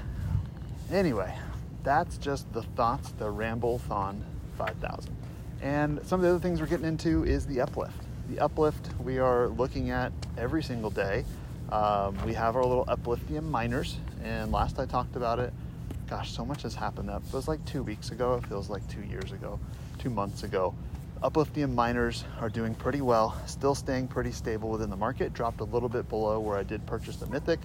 anyway, 0.92 1.35
that's 1.82 2.18
just 2.18 2.52
the 2.52 2.62
thoughts, 2.62 3.11
the 3.12 3.30
Ramble-thon 3.30 4.23
5000. 4.59 5.16
And 5.62 6.04
some 6.04 6.20
of 6.20 6.25
the 6.25 6.30
other 6.30 6.40
things 6.40 6.61
we're 6.61 6.66
getting 6.66 6.87
into 6.87 7.25
is 7.25 7.47
the 7.47 7.61
uplift. 7.61 8.02
The 8.28 8.40
uplift 8.40 8.90
we 9.00 9.18
are 9.18 9.49
looking 9.49 9.90
at 9.90 10.12
every 10.37 10.62
single 10.62 10.90
day. 10.90 11.25
Um, 11.70 12.18
we 12.26 12.34
have 12.34 12.56
our 12.56 12.64
little 12.64 12.84
upliftium 12.86 13.48
miners, 13.48 13.96
and 14.24 14.50
last 14.50 14.80
I 14.80 14.86
talked 14.86 15.14
about 15.14 15.38
it, 15.38 15.52
gosh, 16.08 16.32
so 16.32 16.44
much 16.44 16.62
has 16.62 16.74
happened. 16.74 17.08
That 17.08 17.22
was 17.32 17.46
like 17.46 17.64
two 17.64 17.84
weeks 17.84 18.10
ago. 18.10 18.34
It 18.34 18.46
feels 18.48 18.68
like 18.68 18.86
two 18.88 19.02
years 19.02 19.30
ago, 19.30 19.60
two 19.98 20.10
months 20.10 20.42
ago. 20.42 20.74
Upliftium 21.23 21.73
miners 21.75 22.25
are 22.40 22.49
doing 22.49 22.75
pretty 22.75 23.02
well, 23.02 23.40
still 23.47 23.76
staying 23.76 24.08
pretty 24.08 24.32
stable 24.32 24.71
within 24.71 24.90
the 24.90 24.97
market. 24.97 25.32
Dropped 25.32 25.60
a 25.60 25.64
little 25.64 25.88
bit 25.88 26.08
below 26.08 26.40
where 26.40 26.58
I 26.58 26.64
did 26.64 26.84
purchase 26.86 27.16
the 27.16 27.26
Mythic. 27.26 27.60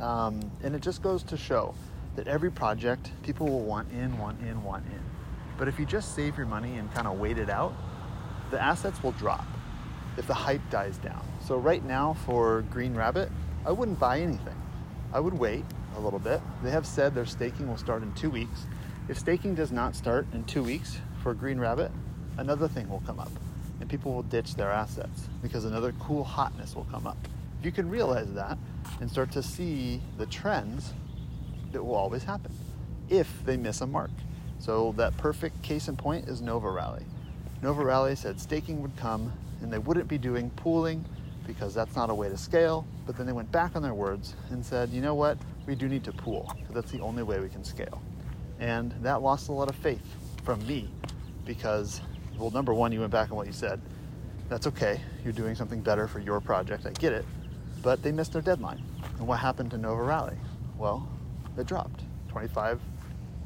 Um, 0.00 0.50
and 0.64 0.74
it 0.74 0.82
just 0.82 1.02
goes 1.02 1.22
to 1.24 1.36
show 1.36 1.74
that 2.16 2.26
every 2.26 2.50
project 2.50 3.12
people 3.22 3.46
will 3.46 3.62
want 3.62 3.92
in, 3.92 4.18
want 4.18 4.40
in, 4.40 4.62
want 4.64 4.84
in. 4.86 5.00
But 5.56 5.68
if 5.68 5.78
you 5.78 5.86
just 5.86 6.16
save 6.16 6.36
your 6.36 6.46
money 6.46 6.78
and 6.78 6.92
kind 6.92 7.06
of 7.06 7.20
wait 7.20 7.38
it 7.38 7.48
out, 7.48 7.74
the 8.50 8.60
assets 8.60 9.02
will 9.02 9.12
drop 9.12 9.46
if 10.16 10.26
the 10.26 10.34
hype 10.34 10.62
dies 10.70 10.98
down. 10.98 11.24
So 11.44 11.56
right 11.56 11.84
now 11.84 12.14
for 12.24 12.62
Green 12.70 12.94
Rabbit, 12.94 13.30
I 13.64 13.72
wouldn't 13.72 13.98
buy 13.98 14.20
anything. 14.20 14.60
I 15.12 15.20
would 15.20 15.34
wait 15.34 15.64
a 15.96 16.00
little 16.00 16.18
bit. 16.18 16.40
They 16.62 16.70
have 16.70 16.86
said 16.86 17.14
their 17.14 17.26
staking 17.26 17.68
will 17.68 17.76
start 17.76 18.02
in 18.02 18.12
two 18.14 18.30
weeks. 18.30 18.66
If 19.08 19.18
staking 19.18 19.54
does 19.54 19.72
not 19.72 19.94
start 19.94 20.26
in 20.32 20.44
two 20.44 20.62
weeks 20.62 20.98
for 21.22 21.34
Green 21.34 21.58
Rabbit, 21.58 21.90
another 22.38 22.68
thing 22.68 22.88
will 22.88 23.02
come 23.06 23.18
up 23.18 23.30
and 23.80 23.88
people 23.88 24.12
will 24.12 24.22
ditch 24.22 24.54
their 24.54 24.70
assets 24.70 25.28
because 25.42 25.64
another 25.64 25.92
cool 26.00 26.24
hotness 26.24 26.74
will 26.74 26.86
come 26.90 27.06
up. 27.06 27.18
If 27.60 27.66
you 27.66 27.72
can 27.72 27.88
realize 27.88 28.32
that 28.34 28.58
and 29.00 29.10
start 29.10 29.30
to 29.32 29.42
see 29.42 30.00
the 30.18 30.26
trends, 30.26 30.92
it 31.72 31.84
will 31.84 31.94
always 31.94 32.24
happen 32.24 32.52
if 33.08 33.44
they 33.44 33.56
miss 33.56 33.80
a 33.80 33.86
mark. 33.86 34.10
So 34.58 34.92
that 34.96 35.16
perfect 35.16 35.62
case 35.62 35.88
in 35.88 35.96
point 35.96 36.28
is 36.28 36.40
Nova 36.40 36.70
Rally. 36.70 37.04
Nova 37.62 37.84
Rally 37.84 38.16
said 38.16 38.40
staking 38.40 38.82
would 38.82 38.96
come 38.96 39.32
and 39.62 39.72
they 39.72 39.78
wouldn't 39.78 40.08
be 40.08 40.18
doing 40.18 40.50
pooling 40.50 41.04
because 41.46 41.74
that's 41.74 41.94
not 41.96 42.10
a 42.10 42.14
way 42.14 42.28
to 42.28 42.36
scale. 42.36 42.86
But 43.06 43.16
then 43.16 43.26
they 43.26 43.32
went 43.32 43.50
back 43.52 43.76
on 43.76 43.82
their 43.82 43.94
words 43.94 44.34
and 44.50 44.64
said, 44.64 44.90
you 44.90 45.00
know 45.00 45.14
what, 45.14 45.38
we 45.66 45.74
do 45.74 45.88
need 45.88 46.04
to 46.04 46.12
pool 46.12 46.52
because 46.58 46.74
that's 46.74 46.90
the 46.90 47.00
only 47.00 47.22
way 47.22 47.40
we 47.40 47.48
can 47.48 47.64
scale. 47.64 48.02
And 48.58 48.92
that 49.02 49.22
lost 49.22 49.48
a 49.48 49.52
lot 49.52 49.68
of 49.68 49.76
faith 49.76 50.02
from 50.44 50.64
me 50.66 50.88
because, 51.44 52.00
well, 52.38 52.50
number 52.50 52.74
one, 52.74 52.92
you 52.92 53.00
went 53.00 53.12
back 53.12 53.30
on 53.30 53.36
what 53.36 53.46
you 53.46 53.52
said. 53.52 53.80
That's 54.48 54.66
okay. 54.68 55.00
You're 55.24 55.32
doing 55.32 55.54
something 55.54 55.80
better 55.80 56.06
for 56.06 56.20
your 56.20 56.40
project. 56.40 56.86
I 56.86 56.90
get 56.92 57.12
it. 57.12 57.24
But 57.82 58.02
they 58.02 58.12
missed 58.12 58.32
their 58.32 58.42
deadline. 58.42 58.82
And 59.18 59.26
what 59.26 59.38
happened 59.38 59.70
to 59.72 59.78
Nova 59.78 60.02
Rally? 60.02 60.36
Well, 60.78 61.08
it 61.56 61.66
dropped 61.66 62.02
25, 62.28 62.80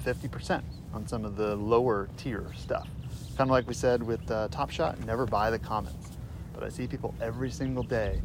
50% 0.04 0.62
on 0.92 1.06
some 1.06 1.24
of 1.24 1.36
the 1.36 1.56
lower 1.56 2.08
tier 2.16 2.46
stuff. 2.56 2.88
Kind 3.36 3.48
of 3.48 3.52
like 3.52 3.66
we 3.66 3.74
said 3.74 4.02
with 4.02 4.30
uh, 4.30 4.48
Top 4.48 4.70
Shot, 4.70 4.98
never 5.06 5.26
buy 5.26 5.50
the 5.50 5.58
commons. 5.58 6.18
But 6.54 6.62
I 6.62 6.68
see 6.68 6.86
people 6.86 7.14
every 7.20 7.50
single 7.50 7.82
day. 7.82 8.20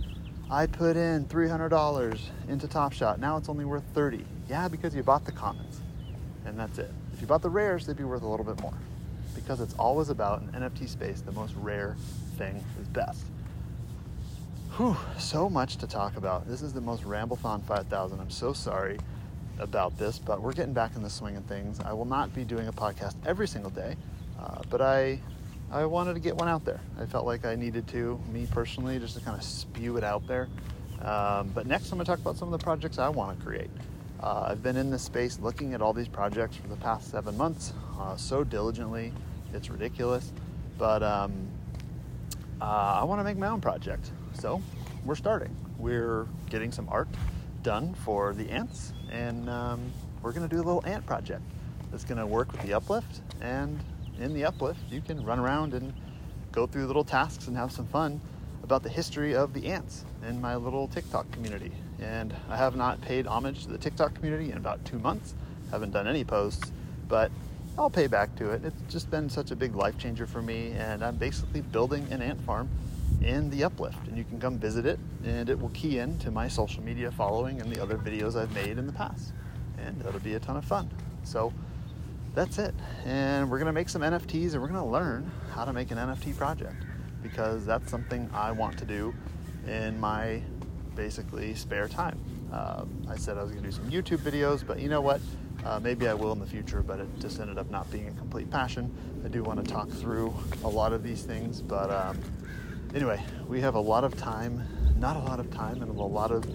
I 0.50 0.68
put 0.68 0.98
in 0.98 1.26
$300 1.26 2.20
into 2.50 2.68
Top 2.68 2.94
Shot. 2.94 3.20
Now 3.20 3.38
it's 3.38 3.50
only 3.50 3.66
worth 3.66 3.84
30. 3.94 4.26
Yeah, 4.50 4.68
because 4.68 4.94
you 4.94 5.04
bought 5.04 5.26
the 5.26 5.32
commons. 5.32 5.82
And 6.46 6.60
that's 6.60 6.78
it. 6.78 6.92
If 7.14 7.22
you 7.22 7.28
bought 7.28 7.42
the 7.42 7.50
rares, 7.50 7.86
they'd 7.86 7.98
be 7.98 8.04
worth 8.04 8.22
a 8.22 8.28
little 8.28 8.46
bit 8.46 8.62
more. 8.62 8.74
Because 9.34 9.62
it's 9.62 9.74
always 9.76 10.10
about 10.10 10.42
an 10.42 10.52
NFT 10.52 10.88
space, 10.88 11.22
the 11.22 11.32
most 11.32 11.56
rare 11.56 11.96
thing 12.38 12.64
is 12.80 12.88
best. 12.90 13.24
Whew, 14.78 14.98
so 15.18 15.50
much 15.50 15.78
to 15.78 15.88
talk 15.88 16.18
about. 16.18 16.48
This 16.48 16.62
is 16.62 16.74
the 16.74 16.82
most 16.82 17.04
Ramblethon 17.04 17.64
5000. 17.64 18.20
I'm 18.20 18.30
so 18.30 18.52
sorry 18.52 19.00
about 19.58 19.98
this, 19.98 20.20
but 20.20 20.42
we're 20.42 20.54
getting 20.54 20.74
back 20.74 20.96
in 20.96 21.02
the 21.02 21.10
swing 21.10 21.38
of 21.38 21.46
things. 21.46 21.80
I 21.80 21.94
will 21.94 22.06
not 22.06 22.36
be 22.36 22.44
doing 22.44 22.68
a 22.68 22.74
podcast 22.74 23.16
every 23.26 23.48
single 23.48 23.72
day, 23.72 23.96
uh, 24.40 24.62
but 24.70 24.82
I 24.82 25.20
I 25.72 25.86
wanted 25.86 26.14
to 26.14 26.20
get 26.20 26.36
one 26.36 26.48
out 26.48 26.64
there. 26.64 26.80
I 27.00 27.06
felt 27.06 27.26
like 27.26 27.44
I 27.44 27.56
needed 27.56 27.88
to, 27.90 28.20
me 28.32 28.48
personally, 28.52 29.00
just 29.00 29.18
to 29.18 29.24
kind 29.24 29.36
of 29.36 29.44
spew 29.44 29.98
it 29.98 30.04
out 30.04 30.26
there. 30.28 30.48
Um, 31.02 31.50
but 31.54 31.66
next, 31.66 31.92
I'm 31.92 31.98
going 31.98 32.06
to 32.06 32.12
talk 32.12 32.20
about 32.20 32.38
some 32.38 32.54
of 32.54 32.58
the 32.58 32.64
projects 32.64 33.00
I 33.00 33.10
want 33.10 33.38
to 33.38 33.46
create. 33.46 33.70
Uh, 34.22 34.48
I've 34.50 34.64
been 34.64 34.78
in 34.78 34.90
this 34.90 35.04
space 35.04 35.40
looking 35.40 35.74
at 35.74 35.82
all 35.82 35.92
these 35.92 36.08
projects 36.08 36.56
for 36.56 36.68
the 36.68 36.78
past 36.78 37.12
seven 37.12 37.36
months 37.36 37.74
uh, 38.00 38.16
so 38.16 38.44
diligently, 38.44 39.12
it's 39.54 39.70
ridiculous. 39.70 40.32
But 40.78 41.04
um, 41.04 41.48
uh, 42.62 43.00
I 43.02 43.04
want 43.04 43.20
to 43.20 43.24
make 43.24 43.38
my 43.38 43.48
own 43.48 43.62
project. 43.62 44.12
So 44.34 44.62
we're 45.04 45.16
starting. 45.16 45.56
We're 45.78 46.28
getting 46.50 46.72
some 46.72 46.88
art 46.90 47.08
done 47.64 47.94
for 47.94 48.34
the 48.34 48.50
ants, 48.50 48.94
and 49.12 49.50
um, 49.50 49.92
we're 50.22 50.32
going 50.32 50.48
to 50.48 50.56
do 50.56 50.62
a 50.62 50.66
little 50.66 50.86
ant 50.86 51.06
project 51.06 51.42
that's 51.92 52.04
going 52.04 52.18
to 52.18 52.26
work 52.26 52.52
with 52.52 52.62
the 52.62 52.74
uplift. 52.74 53.22
And 53.42 53.80
in 54.20 54.34
the 54.34 54.46
uplift, 54.46 54.80
you 54.90 55.02
can 55.02 55.24
run 55.24 55.40
around 55.40 55.74
and 55.74 55.94
go 56.52 56.66
through 56.66 56.88
little 56.88 57.04
tasks 57.04 57.48
and 57.48 57.58
have 57.58 57.72
some 57.72 57.88
fun 57.88 58.22
about 58.64 58.82
the 58.82 58.90
history 58.90 59.36
of 59.36 59.54
the 59.54 59.68
ants 59.68 60.06
in 60.28 60.42
my 60.42 60.56
little 60.56 60.88
TikTok 60.88 61.30
community. 61.32 61.72
And 62.00 62.34
I 62.50 62.58
have 62.58 62.76
not 62.76 63.00
paid 63.02 63.28
homage 63.28 63.64
to 63.64 63.70
the 63.70 63.78
TikTok 63.78 64.16
community 64.16 64.52
in 64.52 64.58
about 64.58 64.84
two 64.86 65.00
months. 65.00 65.36
Haven't 65.72 65.92
done 65.92 66.08
any 66.08 66.24
posts, 66.24 66.72
but 67.08 67.32
I'll 67.78 67.90
pay 67.90 68.08
back 68.08 68.36
to 68.38 68.52
it. 68.52 68.64
It's 68.64 68.94
just 68.94 69.12
been 69.12 69.30
such 69.30 69.52
a 69.52 69.56
big 69.56 69.76
life 69.76 69.98
changer 69.98 70.26
for 70.26 70.42
me, 70.42 70.72
and 70.72 71.04
I'm 71.04 71.18
basically 71.18 71.62
building 71.62 72.08
an 72.12 72.22
ant 72.22 72.42
farm 72.42 72.70
in 73.22 73.50
the 73.50 73.64
uplift 73.64 74.08
and 74.08 74.18
you 74.18 74.24
can 74.24 74.40
come 74.40 74.58
visit 74.58 74.86
it 74.86 75.00
and 75.24 75.50
it 75.50 75.60
will 75.60 75.70
key 75.70 76.00
in 76.00 76.18
to 76.20 76.32
my 76.32 76.48
social 76.48 76.84
media 76.84 77.12
following 77.12 77.62
and 77.62 77.74
the 77.74 77.82
other 77.82 77.98
videos 77.98 78.36
I've 78.36 78.54
made 78.54 78.78
in 78.78 78.86
the 78.86 78.94
past 78.94 79.32
and 79.78 80.00
it'll 80.06 80.20
be 80.20 80.36
a 80.36 80.40
ton 80.40 80.58
of 80.58 80.66
fun 80.66 80.90
so 81.24 81.54
that's 82.36 82.60
it 82.60 82.76
and 83.06 83.50
we're 83.50 83.58
gonna 83.58 83.74
make 83.74 83.90
some 83.90 84.02
NFTs 84.02 84.54
and 84.54 84.62
we're 84.62 84.68
gonna 84.68 84.86
learn 84.86 85.32
how 85.54 85.66
to 85.66 85.74
make 85.74 85.92
an 85.92 85.98
NFT 85.98 86.36
project 86.38 86.84
because 87.24 87.66
that's 87.66 87.90
something 87.90 88.30
I 88.34 88.52
want 88.52 88.78
to 88.80 88.86
do 88.86 89.14
in 89.68 90.00
my 90.00 90.42
basically 90.96 91.54
spare 91.56 91.88
time 91.88 92.20
Um, 92.52 93.06
I 93.10 93.18
said 93.18 93.38
I 93.38 93.44
was 93.44 93.52
to 93.52 93.60
do 93.60 93.72
some 93.72 93.90
YouTube 93.90 94.20
videos, 94.20 94.66
but 94.66 94.80
you 94.80 94.88
know 94.88 95.02
what? 95.02 95.20
Uh, 95.66 95.80
maybe 95.80 96.08
I 96.08 96.14
will 96.14 96.32
in 96.32 96.40
the 96.40 96.46
future, 96.46 96.84
but 96.84 97.00
it 97.00 97.08
just 97.20 97.40
ended 97.40 97.58
up 97.58 97.70
not 97.72 97.90
being 97.92 98.08
a 98.08 98.12
complete 98.12 98.50
passion. 98.52 98.96
I 99.26 99.30
do 99.30 99.42
want 99.42 99.66
to 99.66 99.70
talk 99.70 99.90
through 99.90 100.34
a 100.64 100.68
lot 100.68 100.94
of 100.94 101.04
these 101.04 101.24
things, 101.24 101.62
but 101.62 101.90
um, 101.90 102.20
anyway, 102.94 103.22
we 103.48 103.60
have 103.62 103.76
a 103.76 103.80
lot 103.80 104.04
of 104.04 104.16
time, 104.16 104.64
not 104.98 105.16
a 105.16 105.20
lot 105.20 105.40
of 105.40 105.50
time, 105.50 105.82
and 105.82 105.90
a 105.90 105.94
lot 105.94 106.32
of 106.32 106.46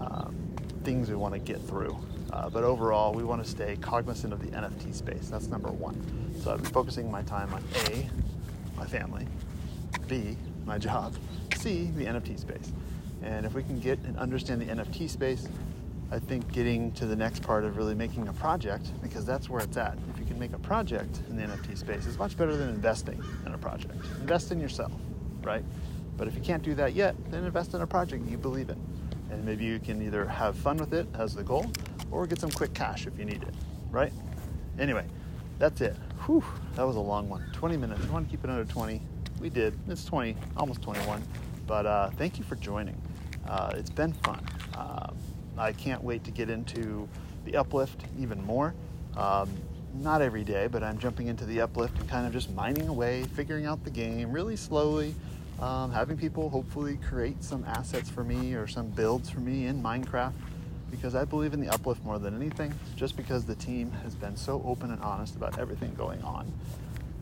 um, 0.00 0.54
things 0.84 1.08
we 1.08 1.16
want 1.16 1.34
to 1.34 1.40
get 1.40 1.60
through. 1.60 1.98
Uh, 2.32 2.48
but 2.48 2.64
overall, 2.64 3.12
we 3.12 3.22
want 3.22 3.44
to 3.44 3.48
stay 3.48 3.76
cognizant 3.80 4.32
of 4.32 4.40
the 4.40 4.56
NFT 4.56 4.94
space. 4.94 5.28
That's 5.28 5.48
number 5.48 5.68
one. 5.70 5.94
So 6.42 6.52
I've 6.52 6.62
been 6.62 6.72
focusing 6.72 7.10
my 7.10 7.22
time 7.22 7.52
on 7.52 7.62
A, 7.90 8.08
my 8.76 8.86
family, 8.86 9.26
B, 10.08 10.36
my 10.64 10.78
job, 10.78 11.14
C, 11.56 11.90
the 11.96 12.06
NFT 12.06 12.40
space. 12.40 12.72
And 13.22 13.44
if 13.44 13.52
we 13.52 13.62
can 13.62 13.78
get 13.80 13.98
and 14.00 14.16
understand 14.16 14.62
the 14.62 14.66
NFT 14.66 15.10
space, 15.10 15.46
I 16.10 16.18
think 16.18 16.50
getting 16.52 16.92
to 16.92 17.06
the 17.06 17.16
next 17.16 17.42
part 17.42 17.64
of 17.64 17.76
really 17.76 17.94
making 17.94 18.28
a 18.28 18.32
project, 18.32 18.90
because 19.02 19.26
that's 19.26 19.50
where 19.50 19.62
it's 19.62 19.76
at. 19.76 19.98
If 20.12 20.18
you 20.18 20.24
can 20.24 20.38
make 20.38 20.52
a 20.54 20.58
project 20.58 21.20
in 21.28 21.36
the 21.36 21.42
NFT 21.42 21.76
space, 21.76 22.06
it's 22.06 22.18
much 22.18 22.36
better 22.36 22.56
than 22.56 22.70
investing 22.70 23.22
in 23.46 23.52
a 23.52 23.58
project. 23.58 23.94
Invest 24.20 24.52
in 24.52 24.60
yourself, 24.60 24.92
right? 25.42 25.64
But 26.16 26.28
if 26.28 26.34
you 26.34 26.40
can't 26.40 26.62
do 26.62 26.74
that 26.74 26.94
yet, 26.94 27.14
then 27.30 27.44
invest 27.44 27.74
in 27.74 27.82
a 27.82 27.86
project 27.86 28.26
you 28.26 28.38
believe 28.38 28.70
in. 28.70 28.80
And 29.30 29.44
maybe 29.44 29.64
you 29.64 29.78
can 29.78 30.02
either 30.02 30.26
have 30.26 30.56
fun 30.56 30.76
with 30.78 30.92
it 30.92 31.06
as 31.14 31.34
the 31.34 31.42
goal 31.42 31.70
or 32.12 32.26
get 32.26 32.38
some 32.38 32.50
quick 32.50 32.74
cash 32.74 33.06
if 33.06 33.18
you 33.18 33.24
need 33.24 33.42
it, 33.42 33.54
right? 33.90 34.12
Anyway, 34.78 35.04
that's 35.58 35.80
it. 35.80 35.96
Whew, 36.26 36.44
that 36.76 36.86
was 36.86 36.96
a 36.96 37.00
long 37.00 37.28
one. 37.28 37.44
20 37.52 37.76
minutes. 37.76 38.02
We 38.02 38.10
want 38.10 38.26
to 38.26 38.30
keep 38.30 38.44
it 38.44 38.50
under 38.50 38.70
20. 38.70 39.00
We 39.40 39.48
did. 39.48 39.76
It's 39.88 40.04
20, 40.04 40.36
almost 40.56 40.82
21. 40.82 41.22
But 41.66 41.86
uh, 41.86 42.10
thank 42.10 42.38
you 42.38 42.44
for 42.44 42.56
joining. 42.56 43.00
Uh, 43.48 43.72
it's 43.76 43.90
been 43.90 44.12
fun. 44.12 44.44
Uh, 44.76 45.10
I 45.56 45.72
can't 45.72 46.02
wait 46.02 46.22
to 46.24 46.30
get 46.30 46.48
into 46.48 47.08
the 47.44 47.56
uplift 47.56 48.04
even 48.20 48.44
more. 48.44 48.74
Um, 49.16 49.50
not 49.94 50.22
every 50.22 50.44
day, 50.44 50.68
but 50.68 50.82
I'm 50.82 50.98
jumping 50.98 51.26
into 51.26 51.44
the 51.44 51.60
uplift 51.60 51.98
and 51.98 52.08
kind 52.08 52.26
of 52.26 52.32
just 52.32 52.50
mining 52.52 52.88
away, 52.88 53.24
figuring 53.34 53.66
out 53.66 53.84
the 53.84 53.90
game 53.90 54.32
really 54.32 54.56
slowly, 54.56 55.14
um, 55.60 55.92
having 55.92 56.16
people 56.16 56.48
hopefully 56.48 56.98
create 57.08 57.44
some 57.44 57.64
assets 57.66 58.08
for 58.08 58.24
me 58.24 58.54
or 58.54 58.66
some 58.66 58.88
builds 58.88 59.28
for 59.28 59.40
me 59.40 59.66
in 59.66 59.82
Minecraft 59.82 60.32
because 60.92 61.14
I 61.16 61.24
believe 61.24 61.54
in 61.54 61.60
the 61.60 61.70
uplift 61.70 62.04
more 62.04 62.20
than 62.20 62.36
anything, 62.36 62.72
just 62.94 63.16
because 63.16 63.44
the 63.44 63.56
team 63.56 63.90
has 64.04 64.14
been 64.14 64.36
so 64.36 64.62
open 64.64 64.92
and 64.92 65.02
honest 65.02 65.34
about 65.34 65.58
everything 65.58 65.92
going 65.94 66.22
on. 66.22 66.52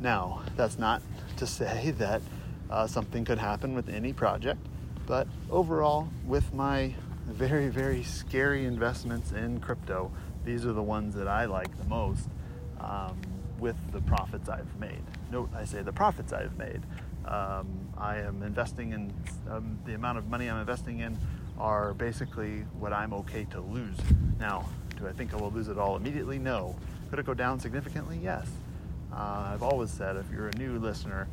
Now, 0.00 0.42
that's 0.56 0.78
not 0.78 1.00
to 1.38 1.46
say 1.46 1.92
that 1.98 2.20
uh, 2.68 2.86
something 2.86 3.24
could 3.24 3.38
happen 3.38 3.74
with 3.74 3.88
any 3.88 4.12
project, 4.12 4.60
but 5.06 5.26
overall, 5.50 6.08
with 6.26 6.52
my 6.52 6.94
very, 7.26 7.68
very 7.68 8.02
scary 8.02 8.64
investments 8.64 9.32
in 9.32 9.60
crypto. 9.60 10.10
These 10.44 10.66
are 10.66 10.72
the 10.72 10.82
ones 10.82 11.14
that 11.14 11.28
I 11.28 11.44
like 11.44 11.76
the 11.78 11.84
most 11.84 12.28
um, 12.80 13.16
with 13.60 13.76
the 13.92 14.00
profits 14.00 14.48
I've 14.48 14.74
made. 14.80 15.02
Note, 15.30 15.50
I 15.54 15.64
say 15.64 15.82
the 15.82 15.92
profits 15.92 16.32
I've 16.32 16.56
made. 16.58 16.80
Um, 17.24 17.68
I 17.96 18.16
am 18.16 18.42
investing 18.42 18.92
in 18.92 19.12
um, 19.48 19.78
the 19.84 19.94
amount 19.94 20.18
of 20.18 20.28
money 20.28 20.48
I'm 20.48 20.58
investing 20.58 21.00
in 21.00 21.16
are 21.60 21.92
basically 21.94 22.60
what 22.78 22.92
I'm 22.92 23.12
okay 23.12 23.44
to 23.50 23.60
lose. 23.60 23.96
Now, 24.38 24.68
do 24.98 25.06
I 25.06 25.12
think 25.12 25.34
I 25.34 25.36
will 25.36 25.50
lose 25.50 25.68
it 25.68 25.78
all 25.78 25.96
immediately? 25.96 26.38
No. 26.38 26.74
Could 27.10 27.18
it 27.18 27.26
go 27.26 27.34
down 27.34 27.60
significantly? 27.60 28.18
Yes. 28.22 28.48
Uh, 29.12 29.50
I've 29.52 29.62
always 29.62 29.90
said 29.90 30.16
if 30.16 30.30
you're 30.32 30.48
a 30.48 30.56
new 30.56 30.78
listener, 30.78 31.28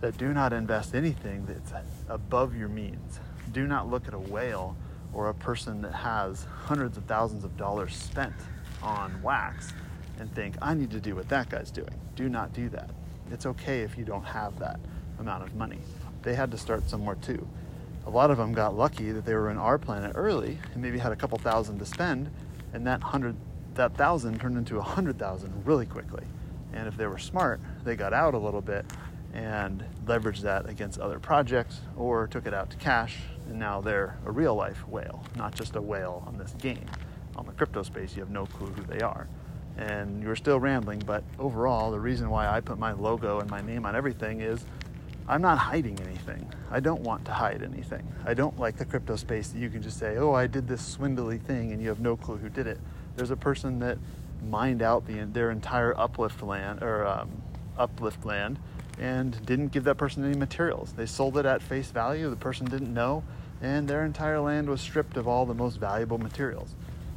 that 0.00 0.16
do 0.16 0.32
not 0.32 0.52
invest 0.52 0.94
anything 0.94 1.44
that's 1.46 1.72
above 2.08 2.54
your 2.54 2.68
means. 2.68 3.18
Do 3.52 3.66
not 3.66 3.90
look 3.90 4.06
at 4.06 4.14
a 4.14 4.18
whale 4.18 4.76
or 5.12 5.28
a 5.28 5.34
person 5.34 5.82
that 5.82 5.94
has 5.94 6.44
hundreds 6.44 6.96
of 6.96 7.04
thousands 7.04 7.42
of 7.42 7.56
dollars 7.56 7.96
spent 7.96 8.34
on 8.82 9.20
wax 9.22 9.72
and 10.20 10.32
think, 10.34 10.54
I 10.62 10.74
need 10.74 10.90
to 10.92 11.00
do 11.00 11.16
what 11.16 11.28
that 11.30 11.48
guy's 11.48 11.70
doing. 11.70 11.94
Do 12.14 12.28
not 12.28 12.52
do 12.52 12.68
that. 12.68 12.90
It's 13.32 13.46
okay 13.46 13.80
if 13.80 13.98
you 13.98 14.04
don't 14.04 14.24
have 14.24 14.58
that 14.60 14.78
amount 15.18 15.42
of 15.42 15.54
money. 15.54 15.78
They 16.22 16.34
had 16.34 16.50
to 16.52 16.58
start 16.58 16.88
somewhere 16.88 17.16
too. 17.16 17.48
A 18.08 18.10
lot 18.10 18.30
of 18.30 18.38
them 18.38 18.54
got 18.54 18.74
lucky 18.74 19.12
that 19.12 19.26
they 19.26 19.34
were 19.34 19.50
in 19.50 19.58
our 19.58 19.76
planet 19.76 20.12
early 20.14 20.58
and 20.72 20.80
maybe 20.80 20.98
had 20.98 21.12
a 21.12 21.16
couple 21.16 21.36
thousand 21.36 21.78
to 21.78 21.84
spend, 21.84 22.30
and 22.72 22.86
that 22.86 23.02
hundred 23.02 23.36
that 23.74 23.94
thousand 23.98 24.40
turned 24.40 24.56
into 24.56 24.78
a 24.78 24.82
hundred 24.82 25.18
thousand 25.18 25.52
really 25.66 25.84
quickly. 25.84 26.24
And 26.72 26.88
if 26.88 26.96
they 26.96 27.06
were 27.06 27.18
smart, 27.18 27.60
they 27.84 27.96
got 27.96 28.14
out 28.14 28.32
a 28.32 28.38
little 28.38 28.62
bit 28.62 28.86
and 29.34 29.84
leveraged 30.06 30.40
that 30.40 30.66
against 30.70 30.98
other 30.98 31.18
projects 31.18 31.82
or 31.98 32.26
took 32.26 32.46
it 32.46 32.54
out 32.54 32.70
to 32.70 32.78
cash 32.78 33.18
and 33.46 33.58
now 33.58 33.82
they're 33.82 34.18
a 34.24 34.32
real 34.32 34.54
life 34.54 34.88
whale, 34.88 35.22
not 35.36 35.54
just 35.54 35.76
a 35.76 35.82
whale 35.82 36.24
on 36.26 36.38
this 36.38 36.54
game. 36.58 36.86
On 37.36 37.44
the 37.44 37.52
crypto 37.52 37.82
space, 37.82 38.16
you 38.16 38.20
have 38.20 38.30
no 38.30 38.46
clue 38.46 38.68
who 38.68 38.84
they 38.84 39.00
are. 39.00 39.28
And 39.76 40.22
you're 40.22 40.34
still 40.34 40.58
rambling, 40.58 41.00
but 41.00 41.24
overall, 41.38 41.90
the 41.90 42.00
reason 42.00 42.30
why 42.30 42.48
I 42.48 42.60
put 42.60 42.78
my 42.78 42.92
logo 42.92 43.40
and 43.40 43.50
my 43.50 43.60
name 43.60 43.84
on 43.84 43.94
everything 43.94 44.40
is 44.40 44.64
I'm 45.28 45.42
not 45.42 45.58
hiding 45.58 46.00
anything. 46.00 46.50
I 46.70 46.80
don't 46.80 47.02
want 47.02 47.26
to 47.26 47.32
hide 47.32 47.62
anything. 47.62 48.10
I 48.24 48.32
don't 48.32 48.58
like 48.58 48.78
the 48.78 48.86
crypto 48.86 49.14
space 49.16 49.48
that 49.48 49.58
you 49.58 49.68
can 49.68 49.82
just 49.82 49.98
say, 49.98 50.16
oh, 50.16 50.32
I 50.32 50.46
did 50.46 50.66
this 50.66 50.84
swindly 50.84 51.36
thing 51.36 51.70
and 51.72 51.82
you 51.82 51.90
have 51.90 52.00
no 52.00 52.16
clue 52.16 52.38
who 52.38 52.48
did 52.48 52.66
it. 52.66 52.80
There's 53.14 53.30
a 53.30 53.36
person 53.36 53.78
that 53.80 53.98
mined 54.48 54.80
out 54.80 55.06
the, 55.06 55.26
their 55.26 55.50
entire 55.50 55.94
uplift 55.98 56.42
land 56.42 56.82
or 56.82 57.06
um, 57.06 57.42
uplift 57.76 58.24
land 58.24 58.58
and 58.98 59.44
didn't 59.44 59.68
give 59.68 59.84
that 59.84 59.96
person 59.96 60.24
any 60.24 60.36
materials. 60.36 60.94
They 60.94 61.04
sold 61.04 61.36
it 61.36 61.44
at 61.44 61.60
face 61.60 61.90
value. 61.90 62.30
The 62.30 62.36
person 62.36 62.66
didn't 62.66 62.94
know 62.94 63.22
and 63.60 63.86
their 63.86 64.06
entire 64.06 64.40
land 64.40 64.70
was 64.70 64.80
stripped 64.80 65.18
of 65.18 65.28
all 65.28 65.44
the 65.44 65.54
most 65.54 65.76
valuable 65.76 66.16
materials. 66.16 66.74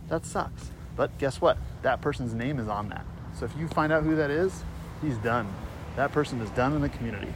That 0.10 0.26
sucks. 0.26 0.71
But 0.97 1.17
guess 1.17 1.39
what? 1.39 1.58
That 1.84 2.02
person's 2.02 2.34
name 2.34 2.60
is 2.60 2.67
on 2.67 2.89
that. 2.89 3.06
So 3.39 3.45
if 3.45 3.56
you 3.58 3.69
find 3.69 3.93
out 3.93 4.04
who 4.04 4.17
that 4.17 4.30
is, 4.30 4.63
he's 5.02 5.17
done. 5.19 5.47
That 5.95 6.12
person 6.12 6.41
is 6.41 6.50
done 6.52 6.74
in 6.74 6.82
the 6.82 6.89
community. 6.89 7.34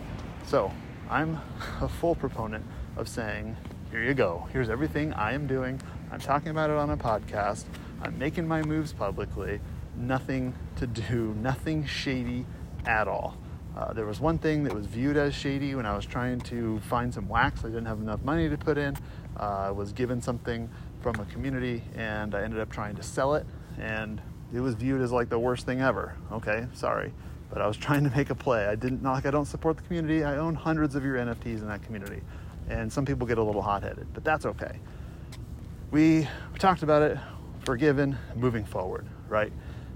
So 0.47 0.71
I'm 1.09 1.39
a 1.81 1.87
full 1.87 2.13
proponent 2.13 2.63
of 2.97 3.09
saying, 3.09 3.57
here 3.89 4.03
you 4.03 4.13
go. 4.13 4.47
Here's 4.53 4.69
everything 4.69 5.11
I 5.13 5.33
am 5.33 5.47
doing. 5.47 5.81
I'm 6.11 6.19
talking 6.19 6.49
about 6.49 6.69
it 6.69 6.75
on 6.75 6.91
a 6.91 6.97
podcast. 6.97 7.65
I'm 8.03 8.17
making 8.19 8.47
my 8.47 8.61
moves 8.61 8.93
publicly. 8.93 9.59
Nothing 9.97 10.53
to 10.75 10.85
do, 10.85 11.33
nothing 11.41 11.83
shady 11.85 12.45
at 12.85 13.07
all. 13.07 13.37
Uh, 13.75 13.91
there 13.93 14.05
was 14.05 14.19
one 14.19 14.37
thing 14.37 14.63
that 14.65 14.73
was 14.73 14.85
viewed 14.85 15.17
as 15.17 15.33
shady 15.33 15.73
when 15.73 15.85
I 15.87 15.95
was 15.95 16.05
trying 16.05 16.39
to 16.41 16.79
find 16.81 17.11
some 17.11 17.27
wax. 17.27 17.61
I 17.61 17.69
didn't 17.69 17.87
have 17.87 17.99
enough 17.99 18.21
money 18.21 18.47
to 18.47 18.57
put 18.57 18.77
in. 18.77 18.95
Uh, 19.39 19.43
I 19.43 19.71
was 19.71 19.93
given 19.93 20.21
something 20.21 20.69
from 21.01 21.15
a 21.15 21.25
community 21.25 21.83
and 21.95 22.35
I 22.35 22.43
ended 22.43 22.59
up 22.59 22.71
trying 22.71 22.95
to 22.97 23.03
sell 23.03 23.33
it 23.33 23.47
and 23.79 24.21
it 24.53 24.59
was 24.59 24.75
viewed 24.75 25.01
as 25.01 25.11
like 25.11 25.29
the 25.29 25.39
worst 25.39 25.65
thing 25.65 25.81
ever. 25.81 26.15
Okay, 26.31 26.67
sorry. 26.73 27.13
But 27.55 27.61
I 27.61 27.67
was 27.67 27.77
trying 27.77 28.03
to 28.03 28.09
make 28.17 28.31
a 28.31 28.35
play. 28.35 28.65
I 28.67 28.75
didn't, 28.75 29.01
not 29.01 29.13
like 29.13 29.25
I 29.25 29.31
don't 29.31 29.45
support 29.45 29.77
the 29.77 29.83
community. 29.83 30.25
I 30.25 30.35
own 30.35 30.55
hundreds 30.55 30.93
of 30.93 31.05
your 31.05 31.15
NFTs 31.15 31.59
in 31.61 31.67
that 31.69 31.81
community. 31.83 32.21
And 32.67 32.91
some 32.91 33.05
people 33.05 33.25
get 33.25 33.37
a 33.37 33.43
little 33.43 33.61
hot 33.61 33.81
headed, 33.81 34.07
but 34.13 34.25
that's 34.25 34.45
okay. 34.45 34.77
We, 35.89 36.27
we 36.51 36.59
talked 36.59 36.83
about 36.83 37.01
it, 37.01 37.17
forgiven, 37.63 38.17
moving 38.35 38.65
forward, 38.65 39.05
right? 39.29 39.53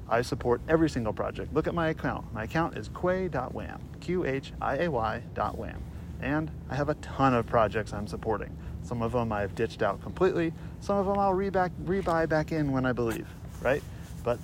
I 0.08 0.22
support 0.22 0.62
every 0.70 0.90
single 0.90 1.12
project. 1.12 1.54
Look 1.54 1.68
at 1.68 1.76
my 1.76 1.90
account. 1.90 2.34
My 2.34 2.44
account 2.44 2.78
is 2.78 2.88
quhay.wham, 2.88 3.82
Q-H-I-A-Y 4.00 5.24
dot 5.34 5.58
wam. 5.58 5.84
And 6.22 6.50
I 6.70 6.76
have 6.76 6.88
a 6.88 6.96
ton 6.96 7.34
of 7.34 7.46
projects 7.46 7.92
I'm 7.92 8.08
supporting. 8.08 8.56
Some 8.84 9.02
of 9.02 9.12
them 9.12 9.34
I've 9.34 9.54
ditched 9.56 9.82
out 9.82 10.02
completely. 10.02 10.54
Some 10.80 10.96
of 10.96 11.08
them 11.08 11.20
I'll 11.20 11.34
reback, 11.34 11.72
rebuy 11.84 12.30
back 12.30 12.54
in 12.54 12.72
when 12.72 12.86
I 12.86 12.94
believe, 12.94 13.28
right? 13.62 13.84
But 14.24 14.40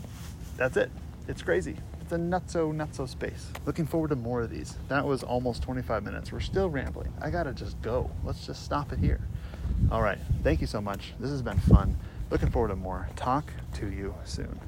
that's 0.57 0.75
it. 0.75 0.91
It's 1.29 1.41
crazy. 1.41 1.77
It's 2.05 2.13
a 2.13 2.17
nutso 2.17 2.71
nutso 2.71 3.09
space. 3.09 3.47
Looking 3.65 3.87
forward 3.87 4.09
to 4.09 4.15
more 4.15 4.41
of 4.41 4.51
these. 4.51 4.77
That 4.89 5.03
was 5.07 5.23
almost 5.23 5.63
25 5.63 6.03
minutes. 6.03 6.31
We're 6.31 6.39
still 6.39 6.69
rambling. 6.69 7.11
I 7.19 7.31
gotta 7.31 7.51
just 7.51 7.81
go. 7.81 8.11
Let's 8.23 8.45
just 8.45 8.63
stop 8.63 8.93
it 8.93 8.99
here. 8.99 9.21
All 9.89 10.03
right. 10.03 10.19
Thank 10.43 10.61
you 10.61 10.67
so 10.67 10.79
much. 10.79 11.15
This 11.19 11.31
has 11.31 11.41
been 11.41 11.57
fun. 11.57 11.97
Looking 12.29 12.51
forward 12.51 12.67
to 12.67 12.75
more. 12.75 13.09
Talk 13.15 13.51
to 13.77 13.89
you 13.89 14.13
soon. 14.23 14.59